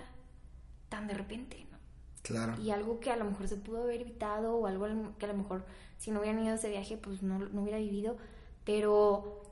tan 0.90 1.08
de 1.08 1.14
repente, 1.14 1.66
¿no? 1.72 1.78
Claro. 2.22 2.62
Y 2.62 2.72
algo 2.72 3.00
que 3.00 3.10
a 3.10 3.16
lo 3.16 3.24
mejor 3.24 3.48
se 3.48 3.56
pudo 3.56 3.84
haber 3.84 4.02
evitado 4.02 4.58
o 4.58 4.68
algo 4.68 4.86
que 5.18 5.26
a 5.26 5.30
lo 5.30 5.36
mejor 5.36 5.66
si 5.98 6.12
no 6.12 6.20
hubieran 6.20 6.44
ido 6.44 6.52
a 6.52 6.56
ese 6.56 6.68
viaje 6.68 6.98
pues 6.98 7.24
no, 7.24 7.40
no 7.40 7.62
hubiera 7.62 7.78
vivido, 7.78 8.18
pero 8.66 9.44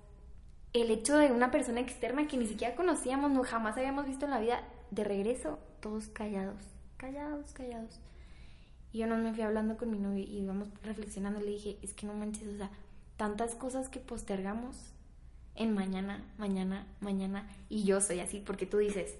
el 0.73 0.91
hecho 0.91 1.15
de 1.15 1.31
una 1.31 1.51
persona 1.51 1.79
externa 1.79 2.27
que 2.27 2.35
ni 2.35 2.47
siquiera 2.47 2.75
conocíamos, 2.75 3.31
no 3.31 3.43
jamás 3.43 3.77
habíamos 3.77 4.07
visto 4.07 4.25
en 4.25 4.31
la 4.31 4.41
vida, 4.41 4.61
de 4.91 5.03
regreso, 5.03 5.59
todos 5.79 6.07
callados, 6.07 6.61
callados, 6.97 7.51
callados. 7.51 7.99
Y 8.91 8.99
yo 8.99 9.07
no 9.07 9.17
me 9.17 9.33
fui 9.33 9.43
hablando 9.43 9.77
con 9.77 9.91
mi 9.91 9.99
novio 9.99 10.23
y 10.23 10.39
íbamos 10.39 10.69
reflexionando. 10.83 11.39
Le 11.39 11.51
dije, 11.51 11.77
es 11.81 11.93
que 11.93 12.05
no 12.05 12.13
manches, 12.13 12.47
o 12.47 12.57
sea, 12.57 12.71
tantas 13.17 13.55
cosas 13.55 13.89
que 13.89 13.99
postergamos 13.99 14.93
en 15.55 15.73
mañana, 15.73 16.23
mañana, 16.37 16.87
mañana. 16.99 17.47
Y 17.69 17.83
yo 17.83 17.99
soy 17.99 18.19
así, 18.19 18.39
porque 18.39 18.65
tú 18.65 18.77
dices, 18.77 19.15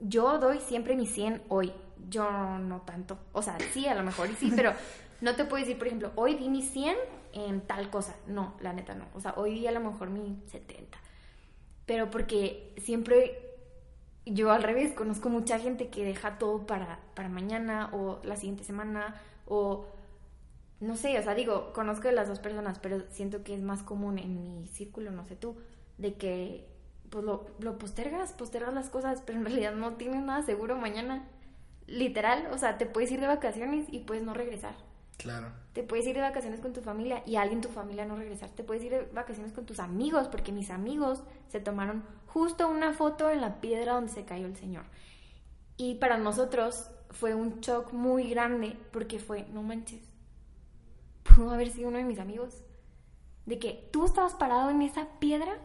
yo 0.00 0.38
doy 0.38 0.60
siempre 0.60 0.96
mi 0.96 1.06
100 1.06 1.42
hoy. 1.48 1.72
Yo 2.08 2.30
no 2.58 2.80
tanto. 2.82 3.18
O 3.32 3.42
sea, 3.42 3.58
sí, 3.72 3.86
a 3.86 3.94
lo 3.94 4.02
mejor 4.02 4.30
y 4.30 4.34
sí, 4.34 4.52
pero 4.54 4.72
no 5.20 5.34
te 5.34 5.44
puedo 5.44 5.62
decir, 5.62 5.76
por 5.76 5.88
ejemplo, 5.88 6.12
hoy 6.14 6.36
di 6.36 6.48
mi 6.48 6.62
100 6.62 6.96
en 7.32 7.60
tal 7.60 7.90
cosa. 7.90 8.16
No, 8.26 8.54
la 8.60 8.72
neta 8.72 8.94
no. 8.94 9.06
O 9.14 9.20
sea, 9.20 9.34
hoy 9.36 9.54
di 9.54 9.66
a 9.66 9.72
lo 9.72 9.80
mejor 9.80 10.10
mi 10.10 10.40
70. 10.46 10.98
Pero 11.86 12.10
porque 12.10 12.74
siempre 12.78 13.47
yo 14.34 14.50
al 14.50 14.62
revés, 14.62 14.92
conozco 14.92 15.28
mucha 15.28 15.58
gente 15.58 15.88
que 15.88 16.04
deja 16.04 16.38
todo 16.38 16.66
para, 16.66 17.00
para 17.14 17.28
mañana 17.28 17.90
o 17.92 18.20
la 18.24 18.36
siguiente 18.36 18.64
semana 18.64 19.20
o 19.46 19.86
no 20.80 20.96
sé, 20.96 21.18
o 21.18 21.22
sea, 21.22 21.34
digo, 21.34 21.72
conozco 21.72 22.08
de 22.08 22.14
las 22.14 22.28
dos 22.28 22.38
personas, 22.38 22.78
pero 22.78 23.02
siento 23.10 23.42
que 23.42 23.54
es 23.54 23.62
más 23.62 23.82
común 23.82 24.18
en 24.18 24.40
mi 24.40 24.68
círculo, 24.68 25.10
no 25.10 25.24
sé 25.24 25.34
tú, 25.34 25.56
de 25.98 26.14
que 26.14 26.66
pues 27.10 27.24
lo, 27.24 27.46
lo 27.58 27.78
postergas, 27.78 28.32
postergas 28.32 28.74
las 28.74 28.90
cosas, 28.90 29.22
pero 29.24 29.38
en 29.38 29.44
realidad 29.44 29.74
no 29.74 29.94
tienes 29.94 30.22
nada 30.22 30.42
seguro 30.42 30.76
mañana. 30.76 31.26
Literal, 31.86 32.48
o 32.52 32.58
sea, 32.58 32.78
te 32.78 32.86
puedes 32.86 33.10
ir 33.10 33.20
de 33.20 33.26
vacaciones 33.26 33.86
y 33.90 34.00
puedes 34.00 34.22
no 34.22 34.34
regresar. 34.34 34.74
Claro. 35.18 35.48
Te 35.72 35.82
puedes 35.82 36.06
ir 36.06 36.14
de 36.14 36.22
vacaciones 36.22 36.60
con 36.60 36.72
tu 36.72 36.80
familia 36.80 37.22
y 37.26 37.36
alguien 37.36 37.60
tu 37.60 37.68
familia 37.68 38.06
no 38.06 38.16
regresar. 38.16 38.50
Te 38.50 38.62
puedes 38.62 38.84
ir 38.84 38.92
de 38.92 39.02
vacaciones 39.12 39.52
con 39.52 39.66
tus 39.66 39.80
amigos, 39.80 40.28
porque 40.28 40.52
mis 40.52 40.70
amigos 40.70 41.24
se 41.48 41.60
tomaron 41.60 42.04
justo 42.28 42.68
una 42.68 42.92
foto 42.92 43.28
en 43.28 43.40
la 43.40 43.60
piedra 43.60 43.94
donde 43.94 44.12
se 44.12 44.24
cayó 44.24 44.46
el 44.46 44.56
Señor. 44.56 44.84
Y 45.76 45.96
para 45.96 46.18
nosotros 46.18 46.90
fue 47.10 47.34
un 47.34 47.60
shock 47.60 47.92
muy 47.92 48.30
grande 48.30 48.76
porque 48.92 49.18
fue, 49.18 49.46
no 49.52 49.62
manches, 49.62 50.02
pudo 51.24 51.50
haber 51.50 51.70
sido 51.70 51.88
uno 51.88 51.98
de 51.98 52.04
mis 52.04 52.20
amigos. 52.20 52.62
De 53.44 53.58
que 53.58 53.88
tú 53.92 54.04
estabas 54.04 54.34
parado 54.34 54.70
en 54.70 54.82
esa 54.82 55.08
piedra 55.18 55.58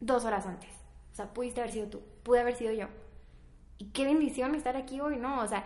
dos 0.00 0.24
horas 0.24 0.46
antes. 0.46 0.70
O 1.12 1.16
sea, 1.16 1.32
pudiste 1.32 1.60
haber 1.60 1.72
sido 1.72 1.88
tú, 1.88 2.02
pude 2.22 2.40
haber 2.40 2.54
sido 2.54 2.72
yo. 2.72 2.86
Y 3.78 3.86
qué 3.86 4.04
bendición 4.04 4.54
estar 4.54 4.76
aquí 4.76 5.00
hoy, 5.00 5.16
¿no? 5.16 5.40
O 5.40 5.48
sea, 5.48 5.64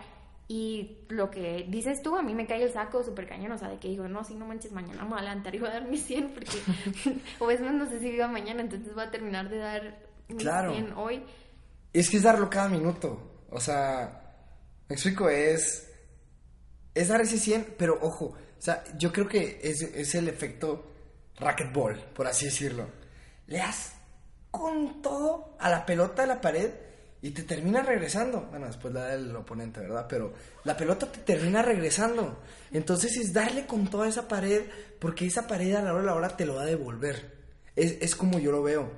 y 0.51 1.05
lo 1.09 1.29
que 1.29 1.67
dices 1.69 2.01
tú, 2.01 2.17
a 2.17 2.23
mí 2.23 2.33
me 2.33 2.47
cae 2.47 2.63
el 2.63 2.73
saco 2.73 3.03
súper 3.03 3.27
cañón, 3.27 3.51
o 3.51 3.57
sea, 3.59 3.69
de 3.69 3.77
que 3.77 3.87
digo, 3.87 4.07
no, 4.07 4.23
si 4.23 4.33
no 4.33 4.47
manches, 4.47 4.71
mañana 4.71 5.03
me 5.03 5.11
voy 5.11 5.19
a 5.19 5.21
levantar 5.21 5.53
y 5.53 5.59
voy 5.59 5.69
a 5.69 5.73
dar 5.73 5.87
mi 5.87 5.97
100, 5.97 6.29
porque, 6.33 6.57
o 7.39 7.51
es 7.51 7.61
más, 7.61 7.71
no 7.71 7.87
sé 7.87 7.99
si 7.99 8.09
viva 8.09 8.27
mañana, 8.27 8.61
entonces 8.61 8.91
voy 8.95 9.03
a 9.03 9.11
terminar 9.11 9.47
de 9.47 9.57
dar 9.59 9.99
mi 10.27 10.37
claro. 10.37 10.73
100 10.73 10.93
hoy. 10.93 11.23
Es 11.93 12.09
que 12.09 12.17
es 12.17 12.23
darlo 12.23 12.49
cada 12.49 12.67
minuto, 12.67 13.45
o 13.51 13.59
sea, 13.59 14.35
me 14.87 14.95
explico, 14.95 15.29
es, 15.29 15.87
es 16.95 17.07
dar 17.07 17.21
ese 17.21 17.37
100, 17.37 17.75
pero 17.77 17.99
ojo, 18.01 18.25
o 18.25 18.61
sea, 18.61 18.83
yo 18.97 19.13
creo 19.13 19.27
que 19.27 19.59
es, 19.61 19.83
es 19.83 20.15
el 20.15 20.27
efecto 20.27 20.91
racquetball, 21.39 21.95
por 22.15 22.25
así 22.25 22.45
decirlo. 22.45 22.87
Le 23.45 23.59
das 23.59 23.93
con 24.49 25.03
todo 25.03 25.55
a 25.59 25.69
la 25.69 25.85
pelota 25.85 26.23
de 26.23 26.27
la 26.27 26.41
pared 26.41 26.71
y 27.21 27.31
te 27.31 27.43
termina 27.43 27.81
regresando. 27.81 28.47
Bueno, 28.49 28.67
después 28.67 28.93
la 28.93 29.07
del 29.07 29.35
oponente, 29.35 29.81
¿verdad? 29.81 30.05
Pero 30.07 30.33
la 30.63 30.77
pelota 30.77 31.11
te 31.11 31.19
termina 31.19 31.61
regresando. 31.61 32.39
Entonces 32.71 33.17
es 33.17 33.33
darle 33.33 33.65
con 33.65 33.89
toda 33.89 34.07
esa 34.07 34.27
pared, 34.27 34.63
porque 34.99 35.25
esa 35.25 35.47
pared 35.47 35.75
a 35.75 35.81
la 35.81 35.93
hora 35.93 36.01
de 36.01 36.07
la 36.07 36.15
hora 36.15 36.37
te 36.37 36.45
lo 36.45 36.55
va 36.55 36.63
a 36.63 36.65
devolver. 36.65 37.37
es, 37.75 37.97
es 38.01 38.15
como 38.15 38.39
yo 38.39 38.51
lo 38.51 38.63
veo. 38.63 38.89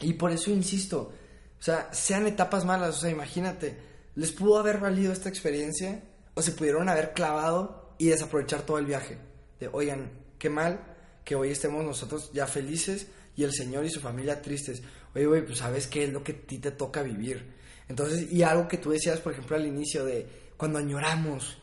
Y 0.00 0.14
por 0.14 0.30
eso 0.32 0.50
insisto, 0.50 1.12
o 1.58 1.62
sea, 1.62 1.92
sean 1.92 2.26
etapas 2.26 2.64
malas, 2.64 2.96
o 2.96 3.00
sea, 3.00 3.10
imagínate, 3.10 3.76
les 4.14 4.32
pudo 4.32 4.58
haber 4.58 4.78
valido 4.78 5.12
esta 5.12 5.28
experiencia 5.28 6.02
o 6.34 6.42
se 6.42 6.52
pudieron 6.52 6.88
haber 6.88 7.12
clavado 7.12 7.94
y 7.98 8.08
desaprovechar 8.08 8.62
todo 8.62 8.78
el 8.78 8.86
viaje. 8.86 9.18
De, 9.60 9.68
oigan, 9.72 10.10
qué 10.38 10.48
mal 10.48 10.80
que 11.24 11.36
hoy 11.36 11.50
estemos 11.50 11.84
nosotros 11.84 12.30
ya 12.32 12.46
felices 12.46 13.08
y 13.36 13.44
el 13.44 13.52
Señor 13.52 13.84
y 13.84 13.90
su 13.90 14.00
familia 14.00 14.40
tristes. 14.40 14.82
Oye, 15.14 15.26
güey, 15.26 15.44
pues 15.44 15.58
sabes 15.58 15.86
qué 15.86 16.04
es 16.04 16.12
lo 16.12 16.24
que 16.24 16.32
a 16.32 16.46
ti 16.46 16.58
te 16.58 16.70
toca 16.70 17.02
vivir. 17.02 17.59
Entonces, 17.90 18.30
y 18.30 18.44
algo 18.44 18.68
que 18.68 18.78
tú 18.78 18.92
decías, 18.92 19.18
por 19.18 19.32
ejemplo, 19.32 19.56
al 19.56 19.66
inicio 19.66 20.04
de 20.04 20.24
cuando 20.56 20.78
añoramos 20.78 21.58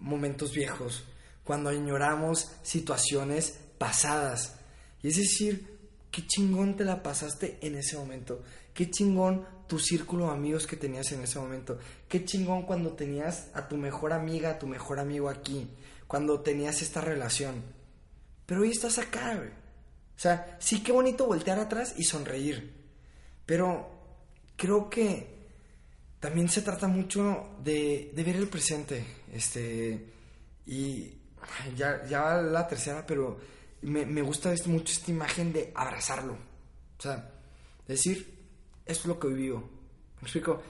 momentos 0.00 0.54
viejos, 0.54 1.04
cuando 1.44 1.68
añoramos 1.68 2.50
situaciones 2.62 3.58
pasadas. 3.76 4.56
Y 5.02 5.08
es 5.08 5.16
decir, 5.16 5.78
qué 6.10 6.26
chingón 6.26 6.78
te 6.78 6.84
la 6.84 7.02
pasaste 7.02 7.58
en 7.60 7.76
ese 7.76 7.98
momento. 7.98 8.42
Qué 8.72 8.90
chingón 8.90 9.44
tu 9.66 9.78
círculo 9.78 10.28
de 10.28 10.32
amigos 10.32 10.66
que 10.66 10.76
tenías 10.76 11.12
en 11.12 11.20
ese 11.20 11.38
momento. 11.38 11.78
Qué 12.08 12.24
chingón 12.24 12.62
cuando 12.62 12.94
tenías 12.94 13.48
a 13.52 13.68
tu 13.68 13.76
mejor 13.76 14.14
amiga, 14.14 14.52
a 14.52 14.58
tu 14.58 14.66
mejor 14.66 14.98
amigo 14.98 15.28
aquí. 15.28 15.68
Cuando 16.06 16.40
tenías 16.40 16.80
esta 16.80 17.02
relación. 17.02 17.62
Pero 18.46 18.62
hoy 18.62 18.70
estás 18.70 18.96
acá, 18.96 19.34
güey. 19.34 19.50
O 19.50 20.22
sea, 20.22 20.56
sí 20.58 20.82
qué 20.82 20.90
bonito 20.90 21.26
voltear 21.26 21.58
atrás 21.58 21.92
y 21.98 22.04
sonreír. 22.04 22.72
Pero 23.44 23.90
creo 24.56 24.88
que 24.88 25.39
también 26.20 26.48
se 26.50 26.62
trata 26.62 26.86
mucho 26.86 27.56
de, 27.64 28.12
de 28.14 28.22
ver 28.22 28.36
el 28.36 28.48
presente. 28.48 29.04
Este. 29.32 30.06
Y 30.66 31.14
ya, 31.74 32.04
ya 32.04 32.34
la 32.36 32.68
tercera, 32.68 33.04
pero 33.06 33.38
me, 33.82 34.04
me 34.04 34.22
gusta 34.22 34.54
mucho 34.66 34.92
esta 34.92 35.10
imagen 35.10 35.52
de 35.52 35.72
abrazarlo. 35.74 36.34
O 36.34 37.02
sea, 37.02 37.32
decir, 37.88 38.38
esto 38.84 39.02
es 39.02 39.06
lo 39.06 39.18
que 39.18 39.28
vivo. 39.28 39.60
Me 40.20 40.22
explico. 40.22 40.62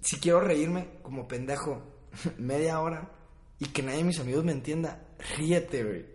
Si 0.00 0.20
quiero 0.20 0.40
reírme 0.40 1.00
como 1.02 1.26
pendejo 1.26 1.82
media 2.38 2.80
hora 2.80 3.10
y 3.58 3.66
que 3.66 3.82
nadie 3.82 3.98
de 3.98 4.04
mis 4.04 4.20
amigos 4.20 4.44
me 4.44 4.52
entienda, 4.52 5.08
ríete, 5.36 5.82
güey. 5.82 6.06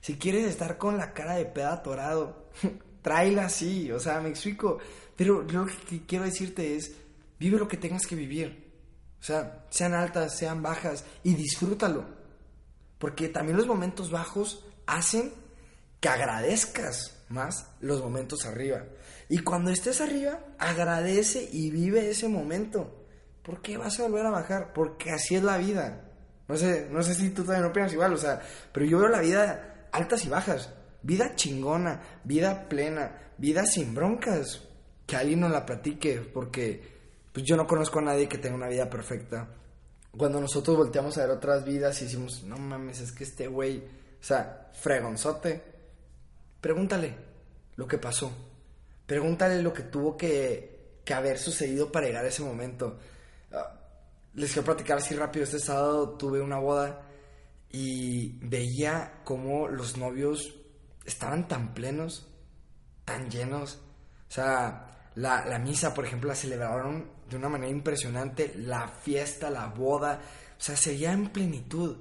Si 0.00 0.16
quieres 0.16 0.46
estar 0.46 0.78
con 0.78 0.96
la 0.96 1.12
cara 1.12 1.34
de 1.34 1.46
peda 1.46 1.74
atorado, 1.74 2.50
tráela 3.02 3.46
así. 3.46 3.92
O 3.92 4.00
sea, 4.00 4.20
me 4.20 4.30
explico. 4.30 4.78
Pero 5.16 5.42
lo 5.42 5.66
que 5.66 6.06
quiero 6.06 6.24
decirte 6.24 6.76
es, 6.76 6.92
vive 7.38 7.58
lo 7.58 7.68
que 7.68 7.76
tengas 7.76 8.06
que 8.06 8.16
vivir. 8.16 8.72
O 9.20 9.24
sea, 9.24 9.64
sean 9.70 9.94
altas, 9.94 10.36
sean 10.36 10.62
bajas 10.62 11.04
y 11.22 11.34
disfrútalo. 11.34 12.04
Porque 12.98 13.28
también 13.28 13.56
los 13.56 13.66
momentos 13.66 14.10
bajos 14.10 14.64
hacen 14.86 15.32
que 16.00 16.08
agradezcas 16.08 17.24
más 17.28 17.70
los 17.80 18.02
momentos 18.02 18.44
arriba. 18.44 18.84
Y 19.28 19.38
cuando 19.38 19.70
estés 19.70 20.00
arriba, 20.00 20.40
agradece 20.58 21.48
y 21.50 21.70
vive 21.70 22.10
ese 22.10 22.28
momento. 22.28 23.06
¿Por 23.42 23.62
qué 23.62 23.76
vas 23.76 23.98
a 23.98 24.04
volver 24.04 24.26
a 24.26 24.30
bajar? 24.30 24.72
Porque 24.72 25.10
así 25.10 25.34
es 25.34 25.42
la 25.42 25.56
vida. 25.56 26.04
No 26.46 26.56
sé, 26.56 26.88
no 26.90 27.02
sé 27.02 27.14
si 27.14 27.30
tú 27.30 27.44
también 27.44 27.64
opinas 27.64 27.92
igual, 27.92 28.12
o 28.12 28.18
sea, 28.18 28.40
pero 28.72 28.84
yo 28.84 28.98
veo 28.98 29.08
la 29.08 29.20
vida 29.20 29.88
altas 29.92 30.24
y 30.24 30.28
bajas. 30.28 30.72
Vida 31.02 31.34
chingona, 31.34 32.02
vida 32.24 32.68
plena, 32.68 33.32
vida 33.38 33.64
sin 33.64 33.94
broncas. 33.94 34.62
Que 35.06 35.16
alguien 35.16 35.40
nos 35.40 35.50
la 35.50 35.66
platique, 35.66 36.20
porque 36.20 36.93
pues 37.34 37.44
yo 37.44 37.54
no 37.56 37.66
conozco 37.66 37.98
a 37.98 38.02
nadie 38.02 38.26
que 38.26 38.38
tenga 38.38 38.56
una 38.56 38.68
vida 38.68 38.88
perfecta. 38.88 39.46
Cuando 40.16 40.40
nosotros 40.40 40.78
volteamos 40.78 41.18
a 41.18 41.26
ver 41.26 41.30
otras 41.32 41.66
vidas 41.66 42.00
y 42.00 42.04
decimos, 42.04 42.44
no 42.44 42.56
mames, 42.56 43.00
es 43.00 43.12
que 43.12 43.24
este 43.24 43.48
güey, 43.48 43.78
o 43.78 44.24
sea, 44.24 44.70
fregonzote, 44.72 45.62
pregúntale 46.62 47.14
lo 47.76 47.86
que 47.86 47.98
pasó 47.98 48.32
Pregúntale 49.06 49.60
lo 49.60 49.72
que 49.72 49.82
tuvo 49.82 50.16
que, 50.16 51.00
que 51.04 51.14
haber 51.14 51.38
sucedido 51.38 51.92
para 51.92 52.06
llegar 52.06 52.24
a 52.24 52.28
ese 52.28 52.42
momento. 52.42 52.98
Ah, 53.52 53.78
les 54.34 54.52
quiero 54.52 54.64
platicar 54.64 54.98
así 54.98 55.14
rápido. 55.14 55.44
Este 55.44 55.58
sábado 55.58 56.16
tuve 56.16 56.40
una 56.40 56.58
boda 56.58 57.02
y 57.70 58.38
veía 58.46 59.20
cómo 59.24 59.68
los 59.68 59.98
novios 59.98 60.54
estaban 61.04 61.48
tan 61.48 61.74
plenos, 61.74 62.26
tan 63.04 63.30
llenos. 63.30 63.78
O 64.28 64.32
sea, 64.32 65.10
la, 65.16 65.44
la, 65.44 65.58
misa, 65.58 65.92
por 65.92 66.06
ejemplo, 66.06 66.28
la 66.28 66.34
celebraron 66.34 67.10
de 67.34 67.38
una 67.38 67.48
manera 67.48 67.70
impresionante. 67.70 68.54
La 68.56 68.88
fiesta, 68.88 69.50
la 69.50 69.66
boda, 69.66 70.20
o 70.56 70.62
sea, 70.62 70.76
se 70.76 70.90
veía 70.90 71.12
en 71.12 71.30
plenitud. 71.30 71.96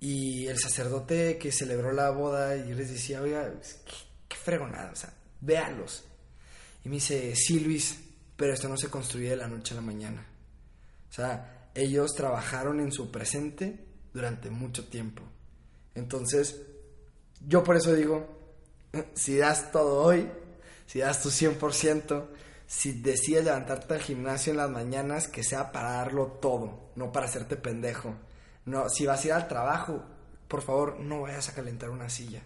Y 0.00 0.46
el 0.46 0.58
sacerdote 0.58 1.36
que 1.36 1.52
celebró 1.52 1.92
la 1.92 2.10
boda, 2.10 2.56
y 2.56 2.72
les 2.72 2.90
decía, 2.90 3.20
oiga, 3.20 3.52
qué, 3.60 3.92
qué 4.28 4.36
fregonada, 4.36 4.90
o 4.92 4.96
sea, 4.96 5.12
véalos. 5.42 6.04
Y 6.82 6.88
me 6.88 6.94
dice, 6.94 7.36
sí 7.36 7.60
Luis, 7.60 8.00
pero 8.36 8.54
esto 8.54 8.68
no 8.68 8.78
se 8.78 8.88
construye 8.88 9.28
de 9.28 9.36
la 9.36 9.48
noche 9.48 9.74
a 9.74 9.76
la 9.76 9.82
mañana. 9.82 10.26
O 11.10 11.12
sea, 11.12 11.68
ellos 11.74 12.14
trabajaron 12.14 12.80
en 12.80 12.92
su 12.92 13.10
presente 13.10 13.84
durante 14.14 14.48
mucho 14.48 14.86
tiempo. 14.86 15.22
Entonces, 15.94 16.56
yo 17.46 17.62
por 17.62 17.76
eso 17.76 17.94
digo, 17.94 18.26
si 19.14 19.36
das 19.36 19.70
todo 19.70 20.02
hoy, 20.02 20.30
si 20.86 21.00
das 21.00 21.22
tu 21.22 21.28
100%, 21.28 22.26
si 22.70 22.92
decides 22.92 23.44
levantarte 23.44 23.94
al 23.94 24.00
gimnasio 24.00 24.52
en 24.52 24.58
las 24.58 24.70
mañanas, 24.70 25.26
que 25.26 25.42
sea 25.42 25.72
para 25.72 25.94
darlo 25.94 26.38
todo, 26.40 26.92
no 26.94 27.10
para 27.10 27.26
hacerte 27.26 27.56
pendejo. 27.56 28.14
No, 28.64 28.88
si 28.88 29.06
vas 29.06 29.24
a 29.24 29.26
ir 29.26 29.32
al 29.32 29.48
trabajo, 29.48 30.04
por 30.46 30.62
favor, 30.62 31.00
no 31.00 31.22
vayas 31.22 31.48
a 31.48 31.54
calentar 31.54 31.90
una 31.90 32.08
silla. 32.08 32.44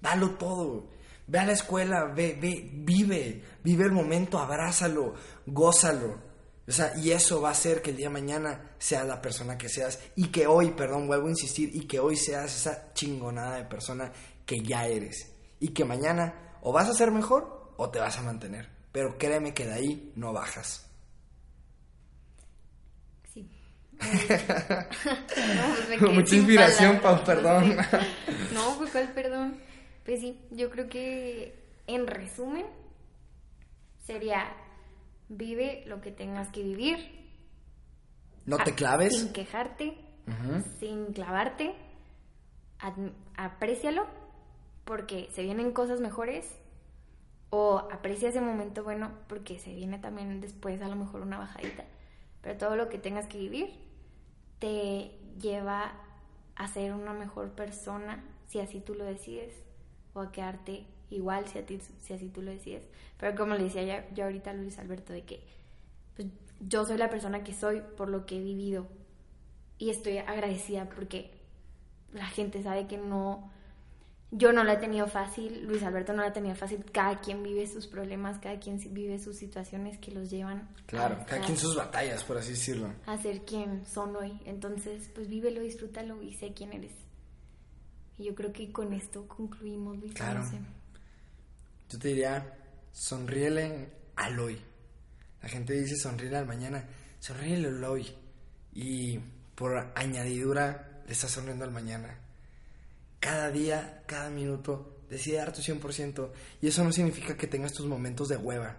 Dalo 0.00 0.36
todo. 0.36 0.90
Ve 1.26 1.40
a 1.40 1.46
la 1.46 1.54
escuela, 1.54 2.04
ve, 2.04 2.38
ve, 2.40 2.70
vive, 2.72 3.42
vive 3.64 3.84
el 3.84 3.90
momento, 3.90 4.38
abrázalo, 4.38 5.14
gózalo. 5.44 6.20
O 6.68 6.70
sea, 6.70 6.96
y 6.96 7.10
eso 7.10 7.40
va 7.40 7.48
a 7.48 7.52
hacer 7.52 7.82
que 7.82 7.90
el 7.90 7.96
día 7.96 8.06
de 8.06 8.14
mañana 8.14 8.76
seas 8.78 9.04
la 9.04 9.20
persona 9.20 9.58
que 9.58 9.68
seas 9.68 9.98
y 10.14 10.28
que 10.28 10.46
hoy, 10.46 10.70
perdón, 10.70 11.08
vuelvo 11.08 11.26
a 11.26 11.30
insistir, 11.30 11.74
y 11.74 11.88
que 11.88 11.98
hoy 11.98 12.16
seas 12.16 12.54
esa 12.54 12.92
chingonada 12.92 13.56
de 13.56 13.64
persona 13.64 14.12
que 14.46 14.62
ya 14.62 14.86
eres. 14.86 15.32
Y 15.58 15.70
que 15.70 15.84
mañana 15.84 16.58
o 16.62 16.72
vas 16.72 16.88
a 16.88 16.94
ser 16.94 17.10
mejor 17.10 17.72
o 17.76 17.90
te 17.90 17.98
vas 17.98 18.16
a 18.18 18.22
mantener. 18.22 18.73
Pero 18.94 19.18
créeme 19.18 19.52
que 19.52 19.66
de 19.66 19.72
ahí 19.72 20.12
no 20.14 20.32
bajas. 20.32 20.88
Sí. 23.32 23.50
no, 26.00 26.12
Mucha 26.12 26.36
inspiración, 26.36 27.00
Pau, 27.00 27.24
perdón. 27.24 27.76
no, 28.54 28.78
pues 28.78 28.92
cuál 28.92 29.12
perdón. 29.12 29.60
Pues 30.04 30.20
sí, 30.20 30.40
yo 30.52 30.70
creo 30.70 30.88
que 30.88 31.60
en 31.88 32.06
resumen 32.06 32.66
sería 33.98 34.54
vive 35.28 35.82
lo 35.86 36.00
que 36.00 36.12
tengas 36.12 36.52
que 36.52 36.62
vivir. 36.62 36.96
No 38.46 38.58
te 38.58 38.76
claves. 38.76 39.18
Sin 39.18 39.32
quejarte, 39.32 39.98
sin 40.78 41.06
clavarte. 41.06 41.74
Aprécialo 43.36 44.06
porque 44.84 45.30
se 45.32 45.42
vienen 45.42 45.72
cosas 45.72 46.00
mejores 46.00 46.46
o 47.56 47.78
aprecia 47.92 48.30
ese 48.30 48.40
momento 48.40 48.82
bueno 48.82 49.12
porque 49.28 49.60
se 49.60 49.72
viene 49.72 50.00
también 50.00 50.40
después 50.40 50.82
a 50.82 50.88
lo 50.88 50.96
mejor 50.96 51.20
una 51.20 51.38
bajadita. 51.38 51.84
Pero 52.42 52.58
todo 52.58 52.74
lo 52.74 52.88
que 52.88 52.98
tengas 52.98 53.28
que 53.28 53.38
vivir 53.38 53.70
te 54.58 55.20
lleva 55.40 55.92
a 56.56 56.66
ser 56.66 56.92
una 56.92 57.12
mejor 57.12 57.52
persona 57.52 58.24
si 58.48 58.58
así 58.58 58.80
tú 58.80 58.94
lo 58.94 59.04
decides 59.04 59.54
o 60.14 60.20
a 60.20 60.32
quedarte 60.32 60.84
igual 61.10 61.46
si, 61.46 61.60
a 61.60 61.64
ti, 61.64 61.78
si 62.00 62.12
así 62.12 62.28
tú 62.28 62.42
lo 62.42 62.50
decides. 62.50 62.88
Pero 63.18 63.36
como 63.36 63.54
le 63.54 63.62
decía 63.62 63.84
ya, 63.84 64.24
ahorita 64.24 64.50
a 64.50 64.54
Luis 64.54 64.80
Alberto, 64.80 65.12
de 65.12 65.22
que 65.22 65.46
pues, 66.16 66.26
yo 66.58 66.84
soy 66.84 66.98
la 66.98 67.08
persona 67.08 67.44
que 67.44 67.54
soy 67.54 67.82
por 67.96 68.08
lo 68.08 68.26
que 68.26 68.36
he 68.36 68.42
vivido 68.42 68.88
y 69.78 69.90
estoy 69.90 70.18
agradecida 70.18 70.88
porque 70.88 71.30
la 72.12 72.26
gente 72.26 72.64
sabe 72.64 72.88
que 72.88 72.98
no, 72.98 73.52
yo 74.36 74.52
no 74.52 74.64
la 74.64 74.74
he 74.74 74.76
tenido 74.78 75.06
fácil, 75.06 75.64
Luis 75.64 75.84
Alberto 75.84 76.12
no 76.12 76.22
la 76.22 76.28
ha 76.28 76.32
tenido 76.32 76.56
fácil, 76.56 76.84
cada 76.92 77.20
quien 77.20 77.44
vive 77.44 77.68
sus 77.68 77.86
problemas, 77.86 78.40
cada 78.40 78.58
quien 78.58 78.80
vive 78.92 79.20
sus 79.20 79.36
situaciones 79.36 79.96
que 79.98 80.10
los 80.10 80.28
llevan. 80.28 80.68
Claro, 80.86 81.24
cada 81.28 81.40
quien 81.40 81.56
sus 81.56 81.76
batallas, 81.76 82.24
por 82.24 82.38
así 82.38 82.50
decirlo. 82.50 82.92
A 83.06 83.16
ser 83.16 83.42
quien 83.42 83.86
son 83.86 84.16
hoy. 84.16 84.40
Entonces, 84.44 85.08
pues 85.14 85.28
vívelo, 85.28 85.60
disfrútalo 85.60 86.20
y 86.20 86.34
sé 86.34 86.52
quién 86.52 86.72
eres. 86.72 86.92
Y 88.18 88.24
yo 88.24 88.34
creo 88.34 88.52
que 88.52 88.72
con 88.72 88.92
esto 88.92 89.28
concluimos, 89.28 89.98
Luis. 89.98 90.14
Claro. 90.14 90.42
Yo 91.88 91.98
te 91.98 92.08
diría, 92.08 92.58
sonríele 92.92 93.92
al 94.16 94.38
hoy. 94.40 94.60
La 95.42 95.48
gente 95.48 95.74
dice 95.74 95.94
sonríele 95.96 96.38
al 96.38 96.46
mañana, 96.46 96.84
sonríele 97.20 97.68
al 97.68 97.84
hoy. 97.84 98.08
Y 98.72 99.20
por 99.54 99.92
añadidura, 99.94 101.02
le 101.06 101.12
estás 101.12 101.30
sonriendo 101.30 101.64
al 101.64 101.70
mañana. 101.70 102.18
Cada 103.24 103.50
día, 103.50 104.02
cada 104.04 104.28
minuto, 104.28 104.98
decide 105.08 105.38
dar 105.38 105.50
tu 105.50 105.62
100%. 105.62 106.30
Y 106.60 106.68
eso 106.68 106.84
no 106.84 106.92
significa 106.92 107.38
que 107.38 107.46
tengas 107.46 107.72
tus 107.72 107.86
momentos 107.86 108.28
de 108.28 108.36
hueva. 108.36 108.76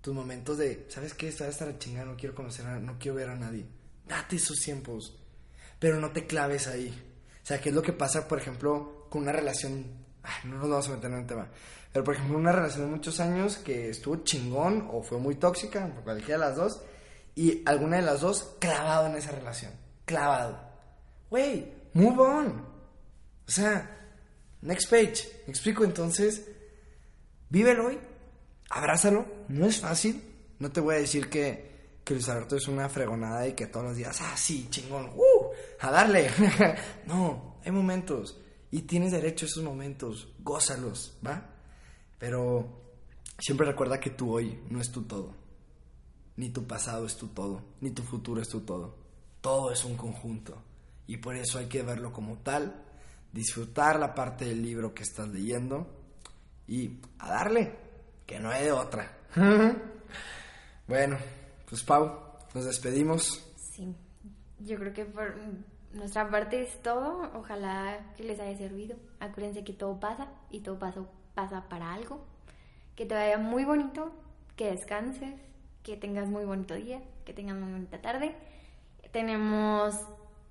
Tus 0.00 0.12
momentos 0.12 0.58
de, 0.58 0.86
¿sabes 0.88 1.14
qué? 1.14 1.28
Está 1.28 1.46
estar 1.46 1.78
chingada, 1.78 2.06
no 2.06 2.16
quiero 2.16 2.34
conocer 2.34 2.66
a 2.66 2.80
no 2.80 2.98
quiero 2.98 3.18
ver 3.18 3.28
a 3.28 3.36
nadie. 3.36 3.64
Date 4.04 4.34
esos 4.34 4.58
tiempos. 4.58 5.16
Pero 5.78 6.00
no 6.00 6.10
te 6.10 6.26
claves 6.26 6.66
ahí. 6.66 6.88
O 7.40 7.46
sea, 7.46 7.60
¿qué 7.60 7.68
es 7.68 7.74
lo 7.76 7.82
que 7.82 7.92
pasa, 7.92 8.26
por 8.26 8.40
ejemplo, 8.40 9.06
con 9.08 9.22
una 9.22 9.30
relación 9.30 10.04
no 10.46 10.56
nos 10.56 10.68
vamos 10.68 10.88
a 10.88 10.92
meter 10.92 11.12
en 11.12 11.18
el 11.18 11.26
tema. 11.26 11.48
Pero, 11.92 12.04
por 12.04 12.14
ejemplo, 12.14 12.36
una 12.36 12.50
relación 12.50 12.86
de 12.86 12.90
muchos 12.90 13.20
años 13.20 13.58
que 13.58 13.90
estuvo 13.90 14.16
chingón 14.16 14.88
o 14.90 15.04
fue 15.04 15.18
muy 15.18 15.36
tóxica, 15.36 15.88
cualquiera 16.02 16.40
de 16.40 16.46
las 16.46 16.56
dos, 16.56 16.82
y 17.36 17.62
alguna 17.64 17.98
de 17.98 18.02
las 18.02 18.20
dos 18.20 18.56
clavado 18.58 19.06
en 19.06 19.14
esa 19.14 19.30
relación. 19.30 19.72
Clavado. 20.04 20.58
Güey, 21.30 21.72
move 21.94 22.20
on. 22.20 22.75
O 23.46 23.50
sea, 23.50 24.08
next 24.62 24.90
page. 24.90 25.42
¿Me 25.46 25.52
explico? 25.52 25.84
Entonces, 25.84 26.46
vívelo 27.48 27.88
hoy, 27.88 27.98
abrázalo. 28.70 29.26
No 29.48 29.66
es 29.66 29.80
fácil. 29.80 30.22
No 30.58 30.72
te 30.72 30.80
voy 30.80 30.96
a 30.96 30.98
decir 30.98 31.28
que, 31.28 32.00
que 32.04 32.14
Luis 32.14 32.28
Alberto 32.28 32.56
es 32.56 32.66
una 32.68 32.88
fregonada 32.88 33.46
y 33.46 33.52
que 33.52 33.66
todos 33.66 33.86
los 33.86 33.96
días, 33.96 34.18
ah, 34.22 34.36
sí, 34.36 34.68
chingón, 34.70 35.10
uh, 35.14 35.50
a 35.80 35.90
darle. 35.90 36.30
no, 37.06 37.56
hay 37.64 37.72
momentos. 37.72 38.40
Y 38.70 38.82
tienes 38.82 39.12
derecho 39.12 39.46
a 39.46 39.48
esos 39.48 39.62
momentos. 39.62 40.34
Gózalos, 40.40 41.16
¿va? 41.24 41.50
Pero 42.18 42.68
siempre 43.38 43.66
recuerda 43.66 44.00
que 44.00 44.10
tú 44.10 44.34
hoy 44.34 44.60
no 44.70 44.80
es 44.80 44.90
tu 44.90 45.02
todo. 45.02 45.34
Ni 46.36 46.50
tu 46.50 46.66
pasado 46.66 47.06
es 47.06 47.16
tu 47.16 47.28
todo. 47.28 47.62
Ni 47.80 47.90
tu 47.90 48.02
futuro 48.02 48.40
es 48.40 48.48
tu 48.48 48.60
todo. 48.60 48.96
Todo 49.40 49.70
es 49.70 49.84
un 49.84 49.96
conjunto. 49.96 50.62
Y 51.06 51.18
por 51.18 51.36
eso 51.36 51.58
hay 51.58 51.66
que 51.66 51.82
verlo 51.82 52.12
como 52.12 52.38
tal. 52.38 52.85
Disfrutar 53.32 53.98
la 53.98 54.14
parte 54.14 54.44
del 54.46 54.62
libro 54.62 54.94
que 54.94 55.02
estás 55.02 55.28
leyendo. 55.28 55.86
Y 56.66 57.00
a 57.18 57.30
darle. 57.30 57.74
Que 58.26 58.40
no 58.40 58.50
hay 58.50 58.64
de 58.64 58.72
otra. 58.72 59.18
bueno, 60.88 61.16
pues 61.68 61.82
Pau, 61.82 62.38
nos 62.54 62.64
despedimos. 62.64 63.42
Sí. 63.74 63.94
Yo 64.60 64.76
creo 64.78 64.92
que 64.92 65.04
por 65.04 65.36
nuestra 65.92 66.28
parte 66.28 66.62
es 66.62 66.82
todo. 66.82 67.30
Ojalá 67.34 68.12
que 68.16 68.24
les 68.24 68.40
haya 68.40 68.56
servido. 68.56 68.96
Acuérdense 69.20 69.64
que 69.64 69.72
todo 69.72 70.00
pasa 70.00 70.28
y 70.50 70.60
todo 70.60 70.78
pasó 70.78 71.08
pasa 71.36 71.68
para 71.68 71.92
algo, 71.92 72.24
que 72.96 73.04
te 73.04 73.14
vaya 73.14 73.38
muy 73.38 73.64
bonito, 73.64 74.10
que 74.56 74.70
descanses, 74.70 75.34
que 75.84 75.96
tengas 75.96 76.28
muy 76.28 76.44
bonito 76.44 76.74
día, 76.74 77.00
que 77.24 77.34
tengas 77.34 77.56
muy 77.56 77.70
bonita 77.70 78.00
tarde. 78.00 78.34
Tenemos 79.12 79.94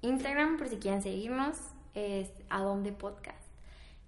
Instagram 0.02 0.58
por 0.58 0.70
si 0.70 0.78
quieren 0.78 1.02
seguirnos, 1.02 1.58
es 1.96 2.30
Adonde 2.50 2.92
Podcast. 2.92 3.38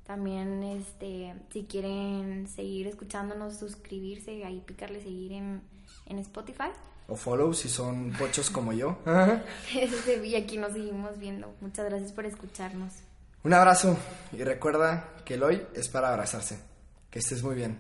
También, 0.06 0.63
este, 0.63 1.34
si 1.52 1.63
quieren 1.63 2.47
seguir 2.47 2.88
escuchándonos, 2.88 3.58
suscribirse, 3.58 4.45
ahí 4.45 4.62
picarle 4.65 5.02
seguir 5.02 5.34
en, 5.34 5.62
en 6.06 6.19
Spotify. 6.19 6.69
O 7.10 7.15
follow 7.15 7.54
si 7.54 7.69
son 7.69 8.12
pochos 8.17 8.50
como 8.50 8.73
yo. 8.73 8.97
y 10.23 10.36
aquí 10.36 10.58
nos 10.58 10.73
seguimos 10.73 11.17
viendo. 11.17 11.54
Muchas 11.62 11.86
gracias 11.86 12.12
por 12.12 12.26
escucharnos. 12.26 12.93
Un 13.43 13.54
abrazo 13.54 13.97
y 14.34 14.43
recuerda 14.43 15.10
que 15.26 15.36
el 15.36 15.43
hoy 15.43 15.62
es 15.73 15.88
para 15.88 16.10
abrazarse. 16.10 16.60
Que 17.10 17.19
estés 17.19 17.43
muy 17.43 17.56
bien. 17.56 17.78